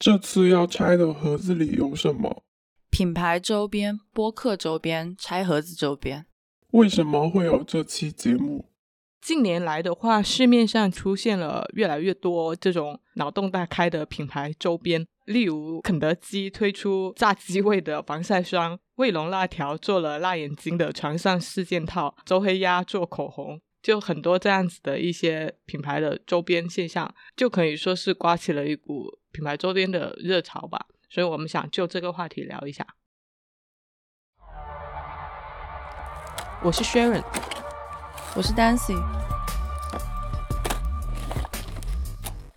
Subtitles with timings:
[0.00, 2.42] 这次要拆的盒子里有什么？
[2.88, 6.24] 品牌周边、播客周边、拆盒子周边。
[6.70, 8.70] 为什么会有这期节目？
[9.20, 30.86] 近年来的话，市面上出现了越来越多这种脑洞大开的品牌周边，例如肯德基推出炸鸡味的防晒霜，卫龙辣条做了辣眼睛的床上四件套，周黑鸭做口红，就很多这样子的一些品牌的周边现象，就可以说是刮起了一股品牌周边的热潮吧。
[31.08, 32.86] 所以我们想就这个话题聊一下。
[36.62, 37.24] 我是 Sharon。
[38.36, 38.94] 我是 Dancy，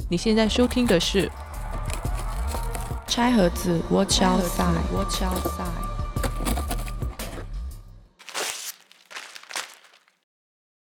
[0.07, 1.27] 你现在收听的是
[3.07, 5.83] 拆盒子，Watch outside，Watch outside。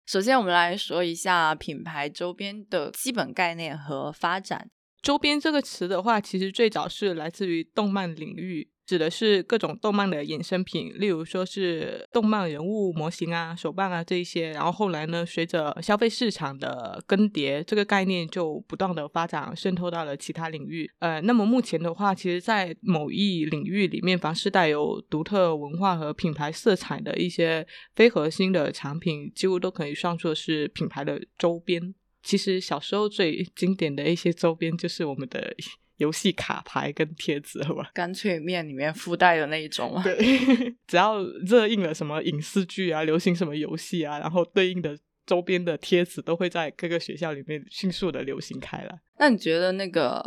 [0.07, 4.71] 首先，我们来说一下品牌周边的基本概念和发展。
[5.03, 8.69] 周边这个词的话，其实最早是来自于动漫领域。
[8.87, 14.51] 指的是各种动漫的衍生品，例如说是动漫人物模型啊、手办啊这一些。
[14.51, 20.91] 然后后来呢，随着消费市场的更迭，这个概念就不断的发展，渗透到了其他领域。
[20.99, 31.95] 呃，那么目前的话，其实，在某一领域里面，凡是带有独特文化和品牌色彩的一些非核心的产品，几乎都可以算作是品牌的周边。
[32.23, 35.55] 其实小时候最经典的一些周边，就是我们的。
[36.01, 37.91] 游戏卡牌跟贴纸，好吧？
[37.93, 40.01] 干脆面里面附带的那一种。
[40.03, 40.17] 对，
[40.89, 48.99] 只要热映了什么影视剧啊，流行什么游戏啊，然后对应的周边的贴纸都会在各个学校里面迅速的流行开来。
[49.19, 50.25] 那你觉得那个，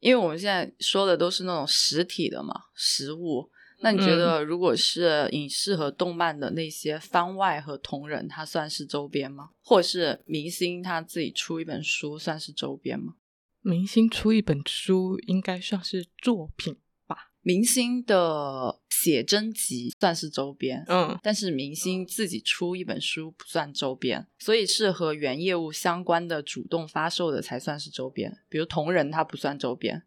[0.00, 3.50] 因为我们现在说的都是那种实体的嘛，实物。
[3.84, 9.50] 那你觉得，如果是影视和动漫的那些番外和同人，它算是周边吗？
[9.62, 13.16] 或者是明星他自己出一本书，算是周边吗？
[13.60, 17.32] 明星出一本书应该算是作品吧？
[17.42, 28.38] 明星的写真集算是周边，嗯，但是明星自己出一本书不算周边，所以是和原业务相关的主动发售的才算是周边。
[28.48, 30.04] 比如同人，它不算周边。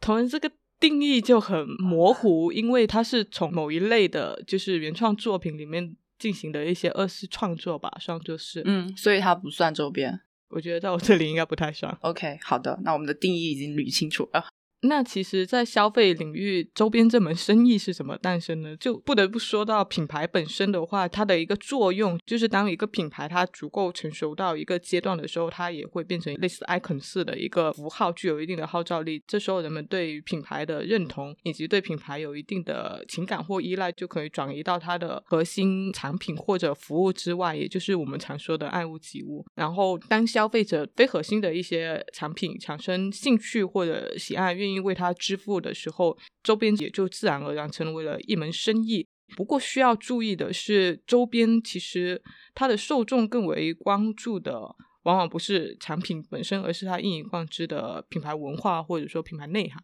[0.00, 0.50] 同人这个
[0.80, 10.20] 定义就很模糊，因为它是从某一类的，就是原创作品里面进行的一些二次创作吧，算作是，嗯，所以它不算周边。
[10.50, 11.94] 我觉得在我这里应该不太算。
[12.00, 14.46] OK，好的，那我们的定义已经捋清楚了。
[14.82, 18.76] 那其实，在消费领域，周边这门生意是怎么诞生呢？
[18.76, 29.20] 就不得不说到品牌本身的话，它的一个作用，就是当一个品牌它足够成熟到一个阶段的时候，它也会变成类似 icon 式的一个符号，具有一定的号召力。
[29.26, 39.44] 这时候，人们对于品牌的认同以及对品牌有一定的情感或依赖，就可以转移到它的核心产品或者服务之外，也就是我们常说的爱屋及乌。
[39.56, 49.06] 然后，当消费者非核心的一些产品产生兴趣或者喜爱，愿愿意为他支付的时候，周边也就自然而然成为了一门生意。
[49.36, 52.22] 不过需要注意的是，周边其实
[52.54, 59.82] 它的受众更为关注的，往往不是产品本身，而是它一以贯之的品牌文化或者说品牌内涵。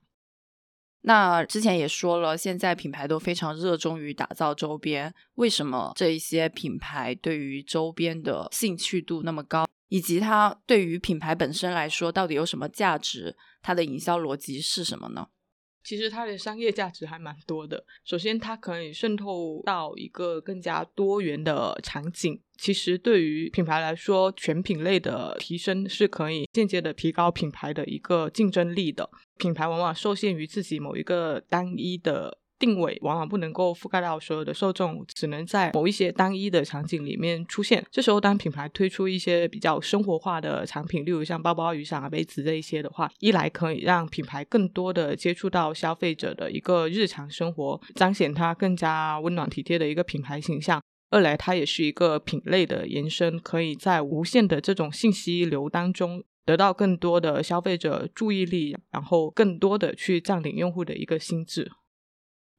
[1.03, 9.64] 那之前也说了，现在品牌都非常热衷于打造周边，为什么这一些品牌对于周边的兴趣度那么高？
[9.89, 13.37] 以及它对于品牌本身来说，到底有什么价值？
[13.63, 15.29] 它的营销逻辑是什么呢？
[15.83, 17.85] 其实它的商业价值还蛮多的。
[18.05, 22.41] 首先，它可以渗透到一个更加多元的场景。
[22.57, 29.11] 其实对于品牌来说，全品类的提升是可以间接的提高品牌的一个竞争力的。
[29.37, 32.39] 品牌往往受限于自己某一个单一的。
[32.65, 37.85] 定位往往不能够覆盖到所有的受众，只能在某一些单一的场景里面出现。
[37.91, 61.71] 这时候，当品牌推出一些比较生活化的产品，例如像包包、雨伞啊、杯子这一些的话，一来可以让品牌更多的接触到消费者的一个日常生活，彰显它更加温暖体贴的一个品牌形象；二来，它也是一个品类的延伸，可以在无限的这种信息流当中得到更多的消费者注意力，然后更多的去占领用户的一个心智。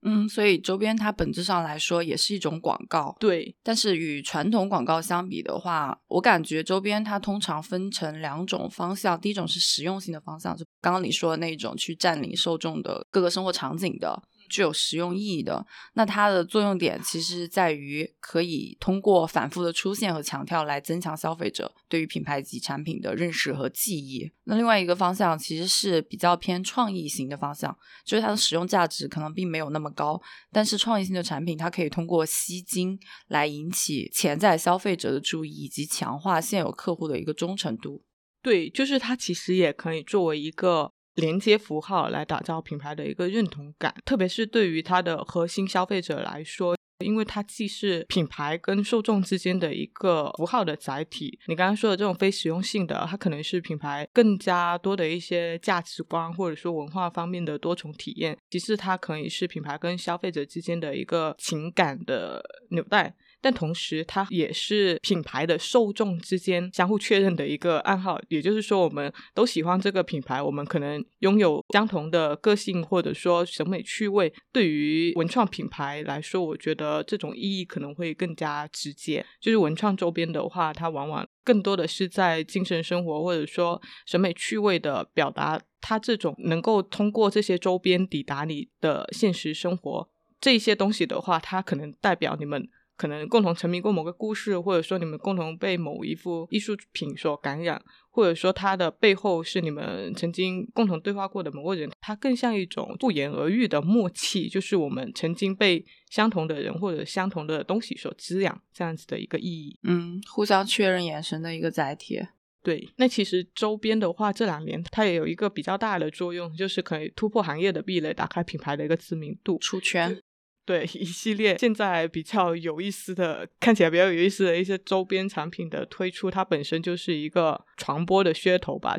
[0.01, 3.55] 嗯，所以周边它本质上来说也是一种广告，对。
[3.63, 14.21] 但是与传统广告相比的话，我感觉周边它通常分成两种方向，第一种是实用性的方向，就刚刚你说的那种去占领受众的各个生活场景的。
[14.49, 24.31] 具有实用意义的，那它的作用点其实在于可以通过反复的出现和强调来增强消费者对于品牌及产品的认识和记忆。
[24.45, 30.21] 那另外一个方向其实是比较偏创意型的方向，就是它的使用价值可能并没有那么高，
[30.51, 38.03] 但是创意性的产品它可以通过吸金来引起潜在消费者的注意，以及强化现有客户的一个忠诚度。
[38.41, 40.91] 对，就是它其实也可以作为一个。
[41.15, 46.75] 连接符号来打造品牌的一个认同感，特别是对于它的核心消费者来说。
[46.99, 58.37] 因为它既是品牌跟受众之间的一个符号的载体，你刚刚说的这种非实用性的，它可能是品牌更加多的一些价值观或者说文化方面的多重体验。
[58.49, 63.13] 其次，它可以是品牌跟消费者之间的一个情感的纽带。
[63.45, 68.19] 但同时，它也是品牌的受众之间相互确认的一个暗号。
[68.27, 74.33] 也就是说，我们都喜欢这个品牌，我们可能拥有相同的个性，或者说审美趣味。
[74.51, 79.23] 对于文创品牌来说，我觉得这种意义可能会更加直接。
[79.39, 85.61] 就是文创周边的话，它往往更多的是在精神生活或者说审美趣味的表达。
[85.79, 90.09] 它这种能够通过这些周边抵达你的现实生活，
[90.41, 92.67] 这些东西的话，它可能代表你们。
[92.95, 109.77] 可能共同沉迷过某个故事，或者说你们共同被某一幅艺术品所感染，或者说它的背后是你们曾经共同对话过的某个人，它更像一种不言而喻的默契，就是我们曾经被相同的人或者相同的东西所滋养，这样子的一个意义。
[109.83, 112.21] 嗯，互相确认眼神的一个载体。
[112.63, 120.19] 对，那其实周边的话，这两年它也有一个比较大的作用，就是可以突破行业的壁垒，打开品牌的一个知名度，出圈。
[120.65, 128.97] 对一系列现在比较有意思的、看起来比较有意思的一些周边产品的推出，它本身就是一个传播的噱头吧。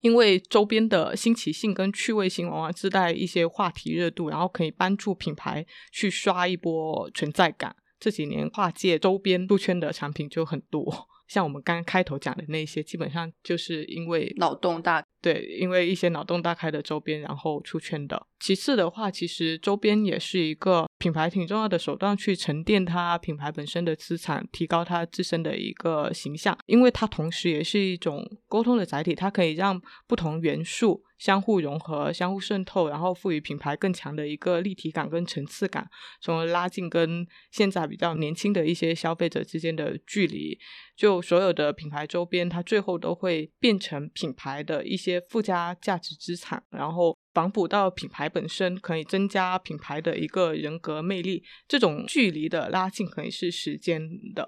[0.00, 7.74] 因为周边的新奇性跟趣味性往往自带一些话题热度，然后可以帮助品牌去刷一波存在感。
[7.98, 11.08] 这几年跨界周边入圈的产品就很多。
[11.28, 18.26] 像我们刚刚开头讲的那些，基本上就是因为脑洞大，对，因为一些脑洞大开的周边，然后出圈的。
[18.40, 31.03] 其次的话，其实周边也是一个品牌挺重要的手段，去沉淀它品牌本身的资产，提高它自身的一个形象，因为它同时也是一种沟通的载体，它可以让不同元素。
[31.24, 35.88] 相互融合、相互渗透，然后赋予品牌更强的一个立体感跟层次感，
[36.20, 40.58] 从而拉近跟现在比较年轻的一些消费者之间的距离。
[40.94, 51.42] 就所有的品牌周边，它最后都会变成品牌的一些附加价值资产，然后反哺到品牌本身，可以增加品牌的一个人格魅力。
[51.66, 53.98] 这种距离的拉近可以是时间
[54.34, 54.46] 的，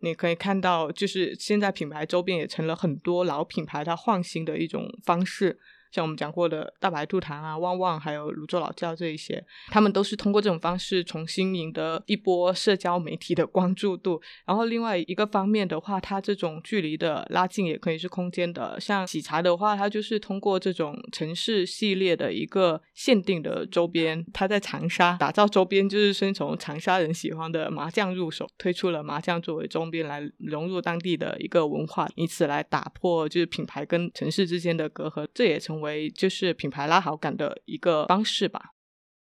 [0.00, 5.60] 你可以看到，就是现在品牌周边也成了很多老品牌它换新的一种方式。
[5.92, 14.20] 像我们讲过的大白兔糖啊、旺旺，还有泸州老窖这一些，他们都是通过这种方式重新赢得一波社交媒体的关注度。
[14.44, 18.78] 然后另外一个方面的话，它这种距离的拉近也可以是空间的。
[18.80, 35.26] 像喜茶的话，它就是通过这种城市系列的一个限定的周边，它在长沙打造周边，就是先从长沙人喜欢的麻将入手，推出了麻将作为周边来融入当地的一个文化，以此来打破就是品牌跟城市之间的隔阂。
[35.34, 38.70] 这也成为为就是品牌拉好感的一个方式吧，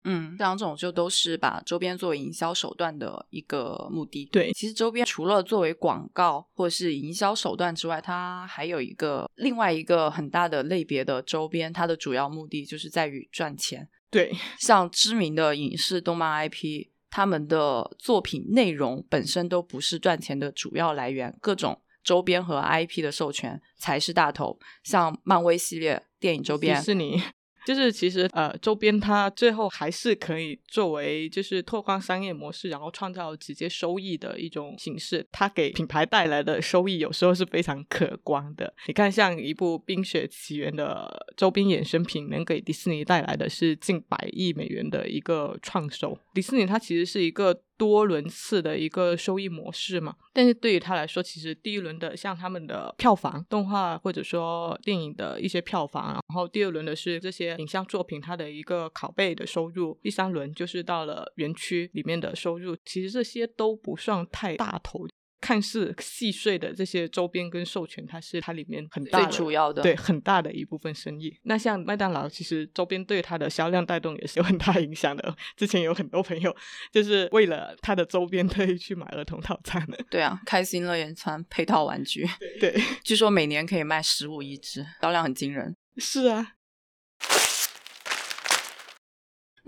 [0.04, 4.26] 嗯，这两种就都是把周边作为营销手段的一个目的。
[4.26, 13.88] 对，其实周边除了作为广告或是营销手段之外，它还有一个另外一个很大的类别的周边，它的主要目的就是在于赚钱。
[14.10, 14.30] 对，
[14.60, 21.80] 像知名的影视动漫 IP，他们的作品内容本身都不是赚钱的主要来源，各种。
[22.02, 27.22] 周边和 IP 的授权才是大头，像漫威系列电影周边，迪士尼。
[27.66, 35.24] 就是其实呃，周边它最后还是可以作为就是拓宽商业模式，然后创造直接收益的一种形式。
[35.30, 38.72] 它给品牌带来的收益有时候是非常可观的。
[38.88, 46.18] 你看，像一部《冰雪奇缘》的周边衍生品，能给迪士尼带来的是近百亿美元的一个创收。
[46.32, 47.62] 迪士尼它其实是一个。
[47.80, 65.08] 多轮次的一个收益模式嘛，但是对于他来说，其实第一轮的像他们的票房、动画或者说电影的一些票房，然后第二轮的是这些影像作品它的一个拷贝的收入，第三轮就是到了园区里面的收入，其实这些都不算太大头。
[65.40, 71.34] 看似细碎的这些周边跟授权，它是它里面很大最主要的，对很大的一部分生意。
[71.44, 75.34] 那像麦当劳，其实周边对它的销量带动也是有很大影响的。
[75.56, 76.54] 之前有很多朋友
[76.92, 79.98] 就是为了它的周边特意去买儿童套餐的。
[80.10, 82.28] 对啊，开心乐园餐配套玩具，
[82.60, 85.74] 对， 据说每年可以卖十五亿只，销量很惊人。
[85.96, 86.52] 是啊。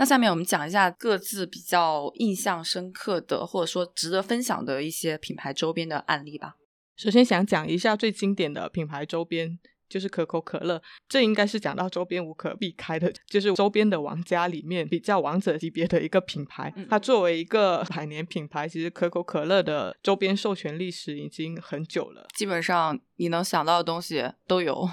[0.03, 6.57] 那下面我们讲一下各自比较印象深刻的，或者说值得分享的一些品牌周边的案例吧。
[6.97, 9.57] 首先想讲一下最经典的品牌周边，
[9.89, 10.83] 就是可口可乐。
[11.09, 16.75] 这应该是讲到周边无可避开的，就是周边的玩家里面比较王者级别的一个品牌。
[16.91, 24.91] 它作为一个百年品牌，其实可口可乐的周边授权历史已经很久了，基本上你能想到的东西都有。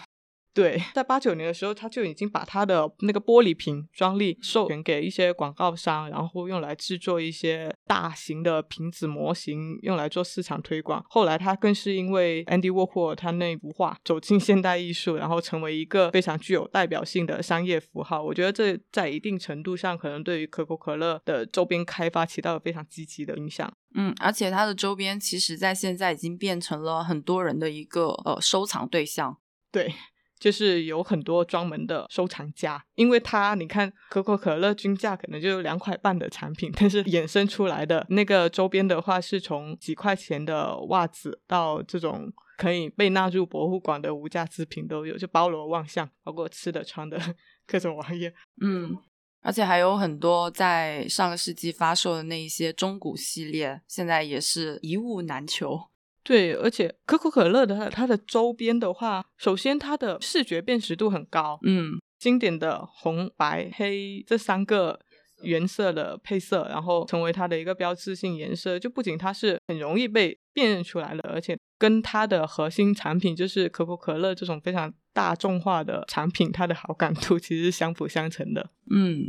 [0.59, 11.01] 对，在八九年的时候，他就已经把他的那个玻璃瓶专利授权给一些广告商，然后用来制作一些大型的瓶子模型，用来做市场推广。
[11.09, 18.21] 后来他更是因为 Andy Warhol 他那幅画走进现代艺术，然后成为一个非常具有代表性的商业符号。
[18.21, 23.71] 我觉得这在一定程度上可能对于可口可乐的周边开发起到了非常积极的影响。
[23.95, 29.37] 嗯，而且它的周边其实在现在已经变成了很多人的一个呃收藏对象。
[29.71, 29.93] 对。
[30.39, 47.19] 就是有很多专门的收藏家，因为它你看可口可乐均价可能就两块半的产品，但是衍生出来的那个周边的话，是从几块钱的袜子到这种可以被纳入博物馆的无价之品都有，就包罗万象，包括吃的穿的
[47.67, 48.31] 各种玩意。
[48.61, 48.97] 嗯，
[49.41, 55.88] 而且还有很多在上个世纪发售的那一些中古系列，现在也是一物难求。
[56.23, 64.99] 对，而且可口可乐的它它的周边的话，首先它的视觉辨识度很高，嗯，经典的红白黑这三个
[65.41, 79.23] 原色的配色，然后成为它的一个标志性颜色，就不仅它是很容易被辨认出来的，而且跟它的核心产品就是可口可乐这种非常大众化的产品，它的好感度其实是相辅相成的，嗯。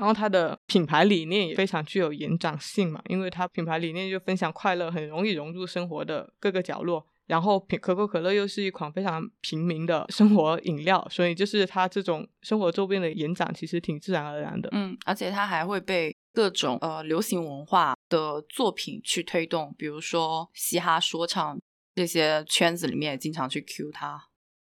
[0.00, 7.06] 然后它的品牌理念也非常具有延展性嘛，因为它品牌理念就分享快乐，很容易融入生活的各个角落。
[7.26, 14.70] 然后可口可乐又是一款非常平民的生活饮料，所以就是它这种生活周边的延展其实挺自然而然的。
[14.72, 21.60] 嗯，而且它还会被各种呃流行文化的作品去推动，比如说嘻哈说唱
[21.94, 24.18] 这些圈子里面也经常去 Q 它。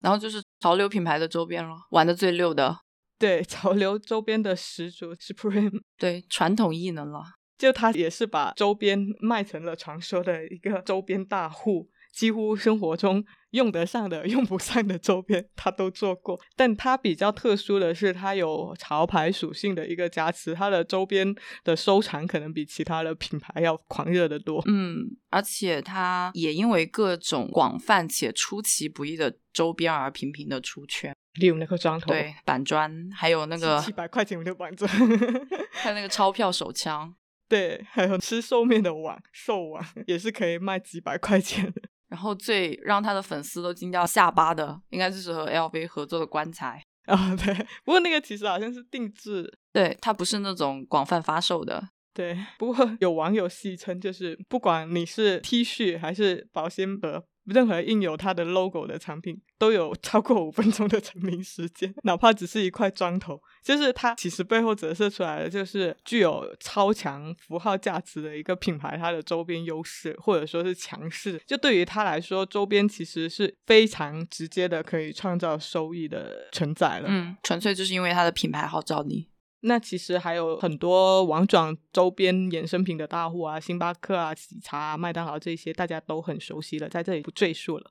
[0.00, 2.78] 然后就是潮流品牌的周边了，玩的最溜的。
[3.18, 7.22] 对 潮流周边的始祖 Supreme，对传统异能了，
[7.58, 16.38] 就他也是把周边卖成了传说的一个周边大户，几乎生活中用得上的、用不上的周边他都做过。
[16.54, 21.34] 但他比较特殊的是，他有潮牌属性的一个加持，他的周边
[21.64, 24.62] 的收藏可能比其他的品牌要狂热的多。
[24.66, 31.14] 嗯，而且他也因为各种广泛且出其不意的周边而频频的出圈。
[31.34, 34.90] 例如那个砖头，对板砖，还有那个七百块钱的板砖，
[35.72, 37.14] 还有那个钞票手枪，
[37.48, 41.82] 对，还有吃寿面的碗，寿碗 也是可以卖几百块钱的。
[42.08, 47.54] 然后最让他的粉丝都惊掉下巴的，应该就是和 LV 合作的棺材啊，对。
[47.84, 51.90] 不过那个其实好像是定制，对，它不是那种广泛发售的。
[52.14, 57.22] 对，不过有网友戏称，就是不管你是 T 恤还是保鲜盒。
[57.48, 77.08] 任何印有它的 logo 的产品都有超过五分钟的成名时间， 哪怕只是一块砖头，就是它其实背后折射出来的就是具有超强符号价值的一个品牌，它的周边优势或者说是强势，就对于它来说，周边其实是非常直接的可以创造收益的存在了。
[77.08, 79.28] 嗯，纯粹就是因为它的品牌号召力。
[79.60, 87.90] 那其实还有很多王庄周边衍生品的大户啊，星巴克啊、喜茶、啊、麦当劳这些大家都很熟悉了，在这里不赘述了。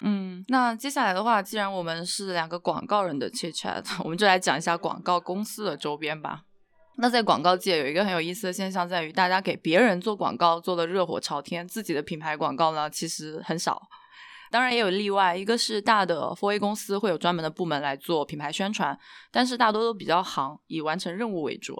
[0.00, 6.42] 嗯，那接下来的话，既然我们是两个广告人的 chit chat， 我们就来讲一下广告公司的周边吧。
[6.98, 13.82] 那在广告界有一个很有意思的现象，在于大家给别人做广告做的热火朝天，自己的品牌广告呢其实很少。
[14.54, 18.96] 当然也有例外，一个是大的 4A 公司会有专门的部门来做品牌宣传，
[19.32, 21.74] 但是大多都比较行，以完成任务为主。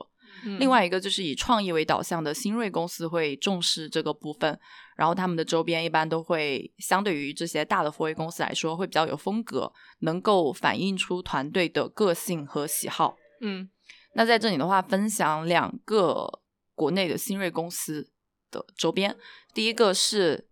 [0.58, 4.58] 另外一个就是以创意为导向的新锐公司会重视这个部分，
[4.96, 13.14] 然后他们的周边一般都会相对于这些大的 4A 公司来说会比较有风格，能够反映出团队的个性和喜好。
[13.40, 13.70] 嗯，
[14.14, 16.40] 那在这里的话，分享两个
[16.74, 18.10] 国内的新锐公司
[18.50, 19.16] 的周边，
[19.54, 20.48] 第一个是。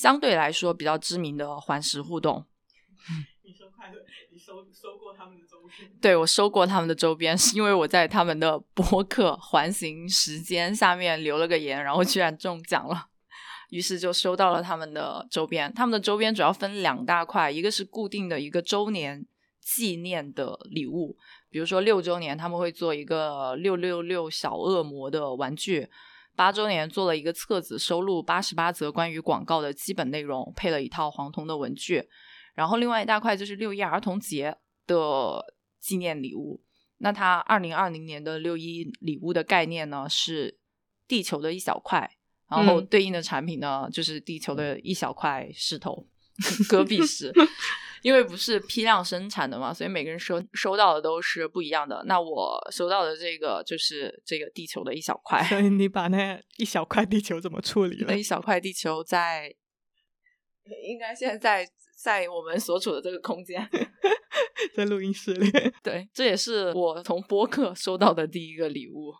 [0.00, 2.42] 相对来说比较知名的环石互动，
[3.44, 3.98] 你收快乐，
[4.32, 5.90] 你收收过他们的周边？
[6.00, 13.08] 对我收过他们的周边，是因为我在他们的博客环形时间下面留了个言，然后居然中奖了，
[13.68, 15.70] 于是就收到了他们的周边。
[15.74, 19.26] 他们的周边主要分两大块，一个是固定的一个周年
[19.60, 21.18] 纪念的礼物，
[21.50, 25.90] 比如说六周年他们会做一个六六六小恶魔的玩具。
[26.40, 32.08] 八周年做了一个册子，收录八十八则关于广告的基本内容，配了一套黄铜的文具。
[32.54, 34.56] 然后另外一大块就是六一儿童节
[34.86, 35.44] 的
[35.78, 36.64] 纪念礼物。
[36.96, 40.58] 那它二零二零年的六一礼物的概念呢是
[41.06, 42.10] 地球的一小块，
[42.48, 46.08] 然后对应的产品呢就是地球的一小块石头，
[46.70, 47.30] 戈壁石。
[48.02, 52.02] 因为不是批量生产的嘛，所以每个人收收到的都是不一样的。
[52.06, 55.42] 那我收到的这个就是这个地球的一小块。
[55.44, 58.06] 所以你把那一小块地球怎么处理 了？
[58.08, 59.54] 那一小块地球在
[60.88, 63.68] 应该现在在在我们所处的这个空间，
[64.74, 65.50] 在录音室里。
[65.82, 69.12] 对，这也是我从播客收到的第一个礼物。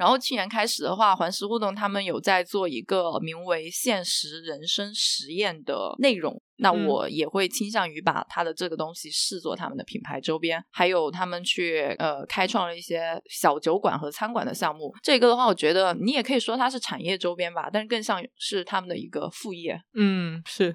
[0.00, 10.64] 然后去年开始的话，环视互动他们有在做一个名为“现实人生实验”的内容，那我也会倾向于把他的这个东西视作他们的品牌周边。
[10.70, 19.78] 还有他们去呃开创了一些小酒馆和餐馆的项目，这个的话，我觉得你也可以说它是产业周边吧，但是更像是他们的一个副业。
[19.92, 20.74] 嗯，是。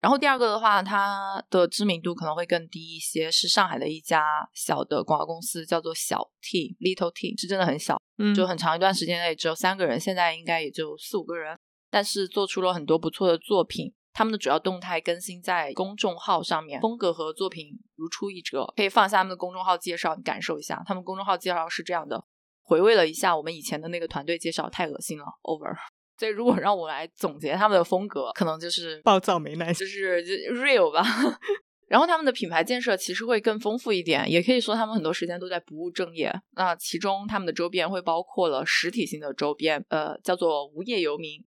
[0.00, 11.58] 然后第二个的话，它的知名度可能会更低一些，是上海的一家小的广告公司，叫做小 T Little T，是真的很小，嗯，就很长一段时间内只有三个人，现在应该也就四五个人，
[11.90, 13.94] 但是做出了很多不错的作品。
[14.12, 20.82] 他们的主要动态更新在公众号上面，风格和作品如出一辙，可以放下他们的公众号介绍，你感受一下。
[20.86, 22.24] 他们公众号介绍是这样的：
[22.62, 25.76] 回味了一下我们以前的那个团队介绍，太恶心了，over。
[26.18, 30.22] 所以，如果让我来总结他们的风格，可能就是暴躁没耐心，就是
[30.54, 31.02] real 吧。
[31.88, 36.32] 然后，他们的品牌建设其实会更丰富一点，也可以说他们很多时间都在不务正业。
[36.56, 41.44] 那其中，他们的周边会包括了实体性的周边，呃，叫做无业游民，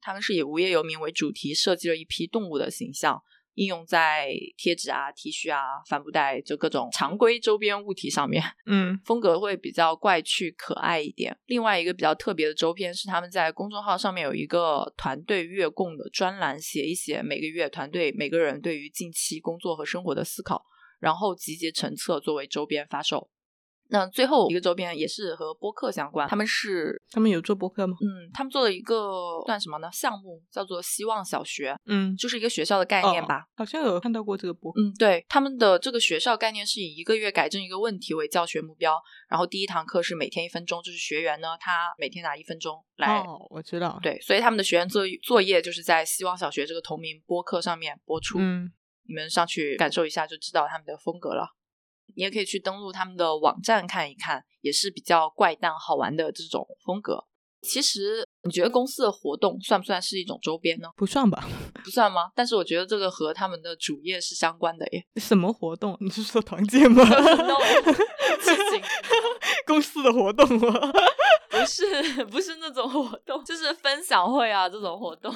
[0.00, 3.20] 他们是以无业游民为主题设计了一批动物的形象。
[3.54, 8.42] 应用在贴纸啊、T 恤啊、帆布袋，就各种常规周边物体上面。
[8.66, 11.36] 嗯， 风格会比较怪趣可爱一点。
[11.46, 20.64] 另外一个比较特别的周边是他们在公众号上面有一个团队月供的专栏，写一写每个月团队每个人对于近期工作和生活的思考，
[20.98, 23.30] 然后集结成册作为周边发售。
[23.90, 27.96] 那最后一个周边也是和播客相关，他们是他们有做播客吗？
[28.00, 29.88] 嗯，他们做了一个算什么呢？
[29.92, 33.44] 项目叫做希望小学，嗯，就是一个学校的概念吧。
[33.56, 34.72] 好像有看到过这个播。
[34.76, 38.96] 嗯，对，他们的这个学校概念是以一个月改正一个问题为教学目标，
[39.28, 43.18] 然后第一堂课是每天一分钟，就是学员呢他每天拿一分钟来。
[43.20, 43.98] 哦，我知道。
[44.02, 48.38] 对，所以他们的学员作作业就是在希望小学这个同名播客上面播出。
[48.38, 48.70] 嗯，
[49.08, 51.56] 你们上去感受一下就知道他们的风格了。
[52.16, 57.24] 你也可以去登录他们的网站看一看，也是比较怪诞好玩的这种风格。
[57.62, 60.88] 其实你觉得公司的活动算不算是一种周边呢？
[60.96, 61.46] 不算吧，
[61.84, 62.30] 不算吗？
[62.34, 65.04] 但是我觉得这个和他们的主业是相关的耶。
[65.16, 65.94] 什么活动？
[66.00, 67.56] 你是说团建吗？No，
[69.66, 70.72] 公司的活动吗？
[71.50, 75.30] 不是，不是那种活动，就是分享会啊这种活动。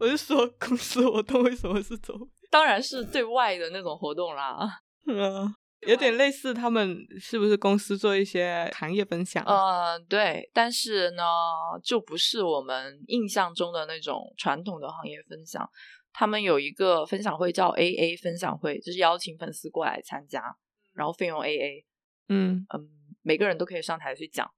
[0.00, 2.14] 我是说公司活动为什么是周？
[2.50, 4.80] 当然是对外的那种活动啦。
[5.16, 5.54] 嗯，
[5.86, 9.42] 有点类似，他们是不是公司做一些行业分享？
[9.44, 11.22] 嗯，对，但是呢，
[11.82, 15.68] 就不是我们印象中的那种传统的行业分享。
[16.12, 20.42] 他们有一个分享会叫 AA 分享会，就是邀请粉丝过来参加，
[20.94, 21.84] 然后费用 AA。
[22.28, 22.88] 嗯嗯，
[23.22, 24.50] 每个人都可以上台去讲。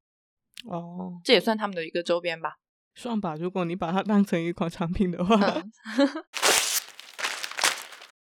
[0.64, 2.54] 哦，这也算他们的一个周边吧？
[2.94, 5.36] 算吧，如果你把它当成一款产品的话。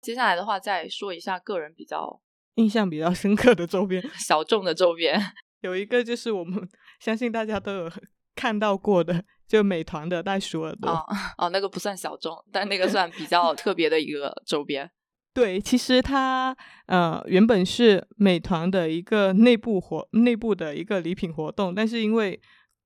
[0.09, 2.19] 接下来的话，再说一下个人比较
[2.55, 5.21] 印象比较深刻的周边，小众的周边
[5.61, 6.67] 有一个就是我们
[6.99, 7.93] 相信大家都有
[8.35, 10.89] 看到过的，就美团的袋鼠耳朵。
[10.89, 11.05] 哦
[11.37, 14.91] 哦，那个不算小众，但那个算比较特别的一个周边。
[15.35, 22.41] 对，其实它呃原本是美团的一个内部活内部的一个礼品活动，但是因为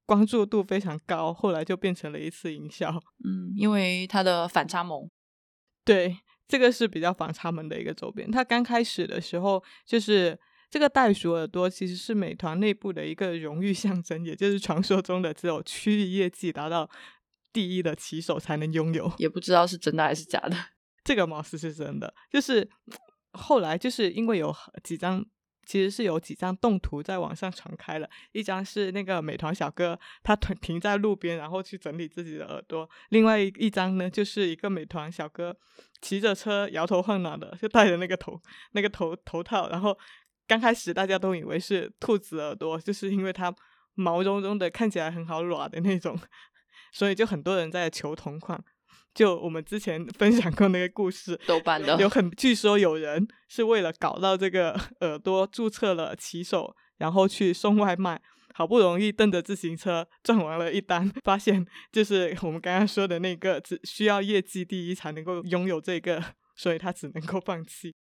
[0.05, 2.89] 关注度非常高，后来就变成了一次营销。
[3.25, 5.09] 嗯，因为它的反差萌。
[5.85, 6.17] 对。
[6.53, 8.31] 这个是比较反差萌的一个周边。
[8.31, 10.39] 它刚开始的时候，就是
[10.69, 16.91] 这个袋鼠耳朵其实是美团内部的一个荣誉象征，也就是传说中的只有区域业绩达到
[17.55, 19.11] 第一的骑手才能拥有。
[19.17, 20.55] 也不知道是真的还是假的。
[21.03, 22.69] 这个貌似是真的，就是
[23.33, 25.25] 后来就是因为有几张。
[25.65, 35.57] 其实是有几张动图在网上传开了，一张是那个美团小哥他停停在路边，然后去整理自己的耳朵；另外一张呢，就是一个美团小哥
[36.01, 38.41] 骑着车摇头晃脑的，就戴着那个头
[38.73, 39.97] 那个头头套，然后
[40.47, 43.55] 刚开始大家都以为是兔子耳朵，就是因为它
[43.95, 46.19] 毛茸茸的，看起来很好软的那种，
[46.93, 48.63] 所以就很多人在求同款。
[49.15, 58.21] 就我们之前分享过那个故事，豆瓣的有很据说有人是为了搞到这个 耳朵注册了骑手，然后去送外卖，
[58.55, 66.23] 好不容易蹬着自行车赚完了一单，发现就是我们刚刚说的那个只需要业绩第一才能够拥有这个，
[66.57, 67.95] 所以他只能够放弃。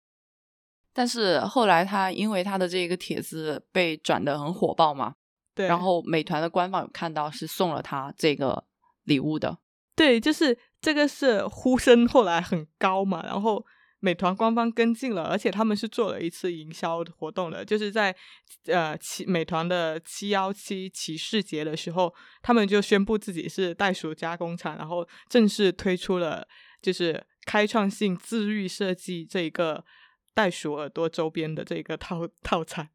[0.93, 5.15] 但是后来他因为他的这个帖子被转的很火爆嘛，
[5.55, 8.65] 对，然后美团的官方有看到是送了他这个
[9.05, 9.59] 礼物的，
[10.01, 10.57] 对，就是。
[10.83, 13.63] 这个是呼声后来很高嘛，然后
[13.99, 18.17] 美团官方跟进了，而且他们是做了一次营销活动的，就是在
[18.65, 26.49] 呃七美团的七幺七骑士节的时候，他们就宣布自己是袋鼠加工厂，然后正式推出了
[26.81, 29.85] 就是开创性自愈设计这一个
[30.33, 32.89] 袋鼠耳朵周边的这个套套餐，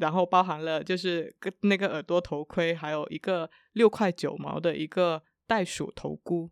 [0.00, 6.50] 然后包含了就是个那个耳朵头盔，还有一个六块九毛的一个袋鼠头箍。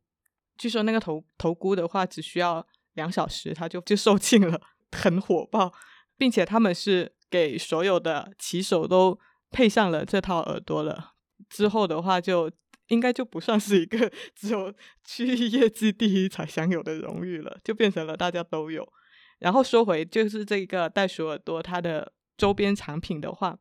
[0.57, 4.61] 据说那个头头箍的话，只需要两小时，它就就售罄了，
[4.93, 5.73] 很火爆，
[6.17, 9.19] 并且他们是给所有的骑手都
[9.51, 11.15] 配上了这套耳朵了。
[11.49, 12.51] 之后的话就。
[12.89, 14.71] 应该就不算是一个 只有
[15.05, 18.87] 区域业绩第一才享有的荣誉了，就变成了大家都有。
[19.39, 23.59] 然后说回就是这个袋鼠耳朵，它的周边产品的话，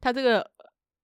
[0.00, 0.50] 它这个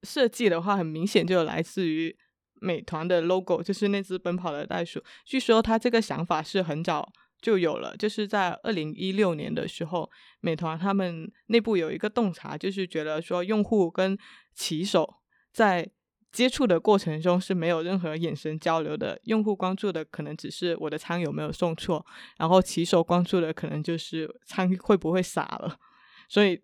[0.02, 2.16] 设计的话，很明显就来自于
[2.64, 5.02] 美团的 logo，就是那只奔跑的袋鼠。
[5.26, 14.16] 据说他这个想法是很早就有了，就是在二零一六年的时候，美团他们内部有一个洞察，就是觉得说用户跟
[14.54, 15.16] 骑手
[15.52, 15.90] 在
[16.32, 22.04] 接触的过程中是没有任何眼神交流的，用户关注的可能只是我的餐有没有送错，
[22.38, 25.78] 然后骑手关注的可能就是餐会不会洒了，
[26.28, 26.60] 所以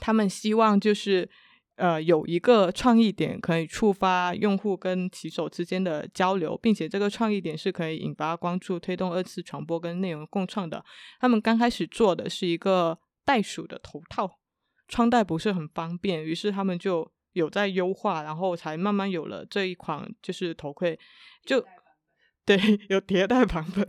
[0.00, 1.28] 他们希望就是
[1.76, 10.84] 呃有一个创意点可以触发用户跟骑手之间的交流，并且这个创意点是可以引发关注、推动二次传播跟内容共创的。
[11.20, 14.38] 他们刚开始做的是一个袋鼠的头套，
[14.88, 17.10] 穿戴不是很方便，于是他们就。
[17.34, 20.96] 有在优化，然后才慢慢有了这一款就是头盔，
[21.44, 21.60] 就
[22.46, 22.56] 对
[22.88, 23.84] 有迭代版本。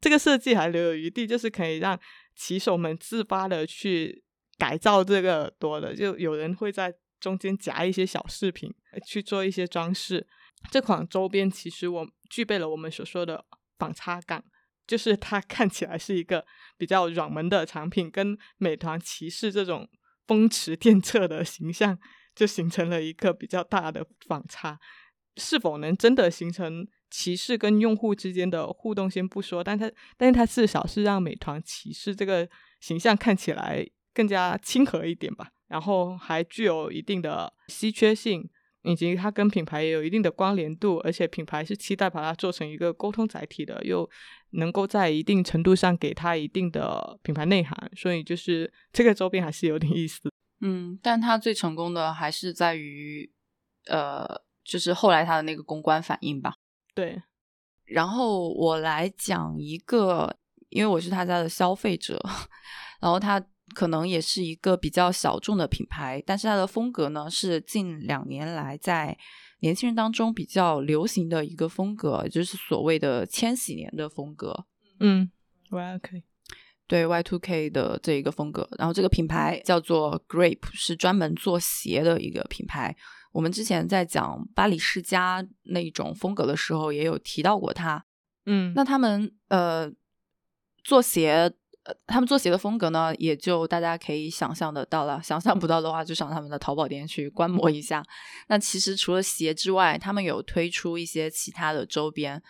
[0.00, 1.98] 这个设计还留有余地，就是可以让
[2.36, 4.22] 骑手们自发的去
[4.56, 5.92] 改造这个耳朵的。
[5.92, 8.74] 就有人会在中间夹一些小饰品
[9.06, 10.26] 去做一些装饰。
[10.70, 13.44] 这款周边其实我具备了我们所说的
[13.78, 14.44] 反差感，
[14.86, 16.44] 就是它看起来是一个
[16.76, 19.88] 比较软萌的产品，跟美团骑士这种
[20.26, 21.98] 风驰电掣的形象。
[22.34, 24.78] 就形成了一个比较大的反差，
[25.38, 38.48] 是否能真的形成骑士跟用户之间的互动先不说，但它但是它至少是让美团骑士这个形象看起来更加亲和一点吧，然后还具有一定的稀缺性，
[38.82, 44.08] 以及它跟品牌也有一定的关联度，而且品牌是期待把它做成一个沟通载体的，又
[44.52, 50.32] 能够在一定程度上给它一定的品牌内涵，所以就是这个周边还是有点意思。
[50.60, 53.30] 嗯，但它最成功的还是在于，
[53.86, 54.26] 呃，
[54.64, 56.54] 就是后来它的那个公关反应吧。
[56.94, 57.22] 对，
[57.84, 60.36] 然后我来讲一个，
[60.70, 62.20] 因为我是他家的消费者，
[63.00, 63.40] 然后他
[63.78, 69.16] 可能也是一个比较小众的品牌，但是它的风格呢是近两年来在
[69.60, 74.66] 年轻人当中比较流行的一个风格，就是所谓的千禧年的风格。
[74.98, 75.30] 嗯，
[75.70, 76.24] 我 OK。
[76.88, 82.96] 对 Y Two K 的这一个风格，然后这个品牌叫做 Grape，是专门做鞋的一个品牌。
[83.30, 88.04] 我们之前在讲巴黎世家那种风格的时候，也有提到过它。
[88.46, 89.88] 嗯，那他们呃
[90.82, 91.52] 做鞋，
[92.06, 95.22] 他们做鞋的风格呢，也就大家可以想象得到了。
[95.22, 98.04] 想象不到的话，就上他们的淘宝店去观摩一下。
[98.48, 102.42] 那其实除了鞋之外，他们有推出一些其他的周边，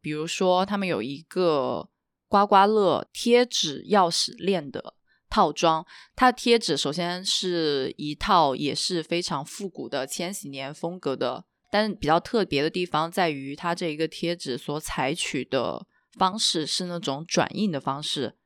[0.00, 1.88] 比如说他们有一个。
[2.30, 4.94] 刮刮乐贴纸钥匙链的
[5.28, 15.84] 套装，它的贴纸首先是一套也是非常复古的千禧年风格的，但比较特别的地方在于它这一个贴纸所采取的
[16.16, 18.36] 方式是那种转印的方式。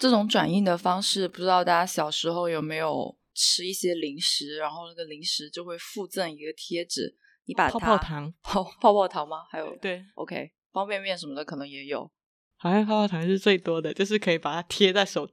[0.00, 9.44] 这种转印的方式，不知道大家小时候有没有吃一些零食，然后那个零食就会附赠一个贴纸，你把它泡泡糖，泡泡泡糖吗？
[9.50, 12.10] 还有对，OK，方便面什么的可能也有。
[12.56, 15.28] 好像泡泡糖是最多的，就是可以把它贴在手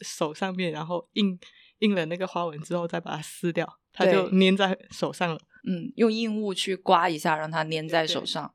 [0.00, 1.38] 手上面，然后印
[1.78, 5.38] 印了那个花纹之后，再把它撕掉，它就粘在手上了。
[5.66, 8.54] 嗯，用硬物去刮一下，让它粘在手上。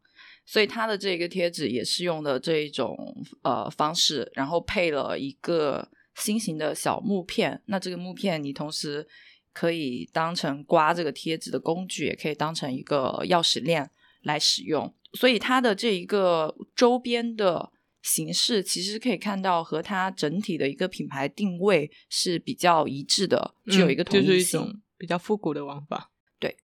[0.49, 2.97] 所以它的这个贴纸也是用的这一种
[3.43, 7.61] 呃方式，然后配了一个心形的小木片。
[7.67, 9.07] 那这个木片你同时
[9.53, 13.91] 可以当成刮这个贴纸的工具，也可以当成一个钥匙链
[14.23, 14.91] 来使用。
[15.13, 17.71] 所以它的这一个周边的。
[18.01, 26.09] 形式其实可以看到和它整体的一个品牌定位是比较一致的，具有一个统一性，比较复古的玩法。
[26.39, 26.57] 对，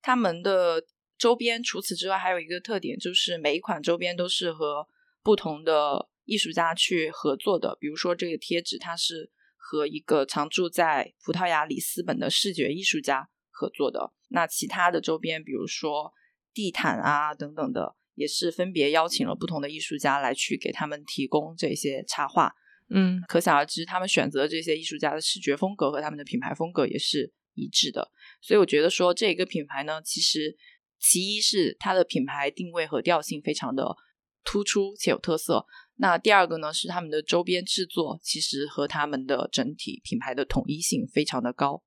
[0.00, 0.80] 他们的
[1.18, 4.86] 周边除此之外还有一个特点，就是每一款周边都是和
[5.22, 7.76] 不同的艺术家去合作的。
[7.80, 14.12] 比如说这个贴纸，它是和一个常住在葡萄牙里斯本的视觉艺术家合作的。
[14.28, 16.12] 那其他的周边，比如说
[16.52, 17.96] 地毯啊等等的。
[18.16, 22.50] 也是分别邀请了不同的艺术家来去给他们提供这些插画，
[22.88, 28.10] 嗯，可想而知，他们选择这些艺术家的视觉风格和他们的品牌风格也是一致的。
[28.40, 30.56] 所以我觉得说这一个品牌呢，其实
[30.98, 33.96] 其一是它的品牌定位和调性非常的
[34.44, 35.66] 突出且有特色。
[35.96, 41.82] 那第二个呢，是他们的周边制作，其实和他们的整体品牌的统一性非常的高。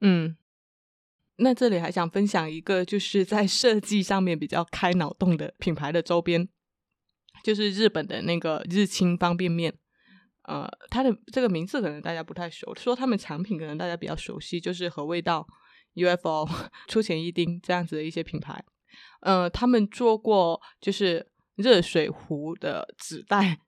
[0.00, 0.36] 嗯，
[1.36, 6.48] 那这里还想分享一个，就是在设计上面比较开脑洞的品牌的周边，
[7.44, 9.74] 就是日本的那个日清方便面。
[10.44, 15.46] 呃，它的这个名字可能大家不太熟，说他们产品可能大家比较熟悉，就是和味道、
[15.94, 16.48] UFO、
[16.88, 18.64] 出钱一丁这样子的一些品牌。
[19.20, 23.60] 呃，他们做过就是热水壶的纸袋，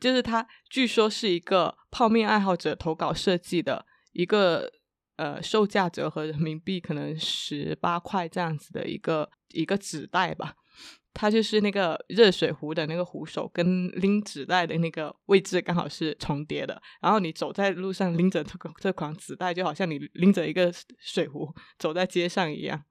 [0.00, 4.70] 就是它据说是一个泡面爱好者投稿设计的一个
[5.16, 10.56] 呃，售价折合人民币可能十八块这样子的一个一个纸袋吧。
[11.18, 22.84] 它就是那个热水壶的那个壶手跟拎纸袋的那个位置刚好是重叠的，然后你走在路上拎着这个这款纸袋，就好像你拎着一个水壶走在街上一样。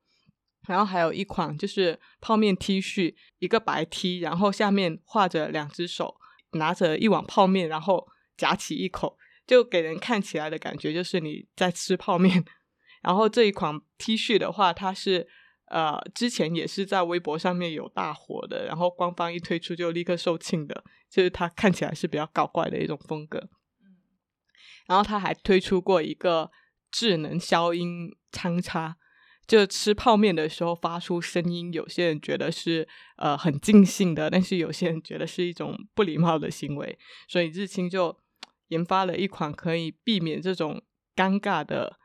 [0.68, 6.16] 然后还有一款就是泡面 T 恤，一个白 T，然后下面画着两只手
[6.54, 12.44] 拿着一碗泡面，然后夹起一口，就给人看起来的感觉就是你在吃泡面。
[13.04, 15.28] 然后这一款 T 恤的话，它是。
[15.68, 23.50] 呃，之前也是在微博上面有大火的，然后官方一推出就立刻售罄的，就是它看起来是比较搞怪的一种风格。
[24.88, 26.52] 然后他还推出过一个
[26.92, 28.96] 智能消音餐叉，
[29.48, 38.16] 就吃泡面的时候发出声音，有些人觉得是呃很尽兴的，但是有些人觉得是一种不礼貌的行为，所以日清就
[38.68, 40.84] 研发了一款可以避免这种
[41.16, 41.98] 尴尬的。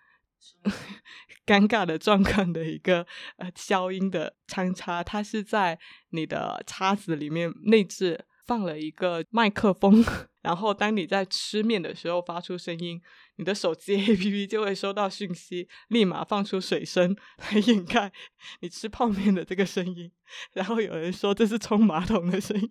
[1.47, 5.79] 尴尬的状况的一个呃消音的参差，它是在
[6.11, 10.05] 你的叉子里面内置放了一个麦克风，
[10.43, 13.01] 然后当你在吃面的时候发出声音，
[13.37, 18.13] 你的手机 APP 就会收到讯息，立马放出水声来掩盖
[18.61, 20.11] 你吃泡面的这个声音。
[20.53, 22.71] 然后有人说这是冲马桶的声音。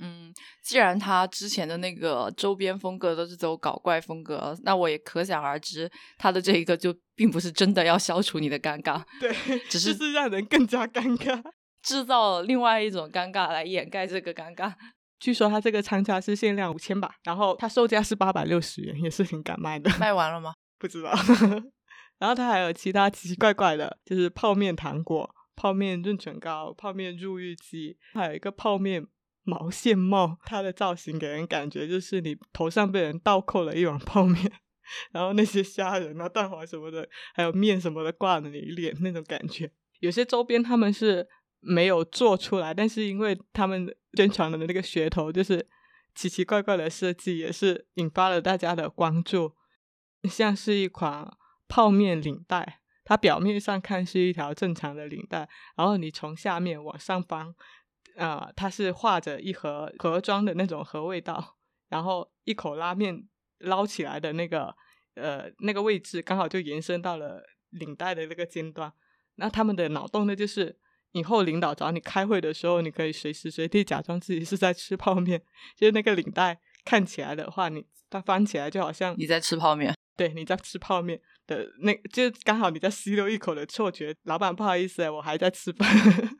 [0.00, 0.32] 嗯，
[0.62, 9.32] 既然他之前的那个周边风格都是走搞怪风格，那我也可想而知，他的这一个就并不是真的要消除你的尴尬，对，
[9.68, 11.42] 只是是让人更加尴尬，
[11.82, 14.72] 制造另外一种尴尬来掩盖这个尴尬。
[15.18, 19.90] 据说他这个仓价是限量五千吧，然后它售价是八百六十元，也是挺敢卖的。
[19.98, 20.54] 卖完了吗？
[20.78, 21.10] 不知道。
[22.18, 29.04] 然后他还有其他奇奇怪怪的，就是泡面糖果、泡面润唇膏、泡面入浴剂，还有一个泡面。
[29.48, 34.52] 毛线帽， 它的造型给人感觉就是你头上被人倒扣了一碗泡面，
[35.12, 39.72] 然后那些虾仁啊、蛋黄什么的，还有面什么的挂着你脸那种感觉。
[40.00, 41.26] 有些周边他们是
[41.60, 45.66] 没有做出来，但是因为他们宣传的那个噱头就是
[46.14, 49.54] 奇奇怪怪的设计，也是引发了大家的关注。
[50.24, 51.26] 像是一款
[51.68, 57.54] 泡面领带，它表面上看是一条正常的领带，然后你从下面往上翻。
[58.18, 61.56] 啊，它是画着一盒盒装的那种盒味道，
[61.88, 63.26] 然后一口拉面
[63.58, 64.74] 捞起来的那个
[65.14, 68.92] 呃那个位置，刚好就延伸到了领带的那个尖端。
[69.36, 70.76] 那他们的脑洞呢，就是
[71.12, 75.40] 以后领导找你开会的时候，你可以随时随地假装自己是在吃泡面，
[75.76, 81.20] 就是那个领带看起来的话，你它翻起来就好像你在吃泡面，对，你在吃泡面。
[81.48, 85.88] 的那就刚好你在吸溜一口的错觉，老板不好意思我还在吃饭，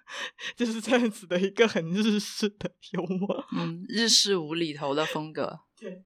[0.54, 5.60] 就是这样子的一个很日式的幽默，嗯，日式无厘头的风格。
[5.76, 6.04] 对，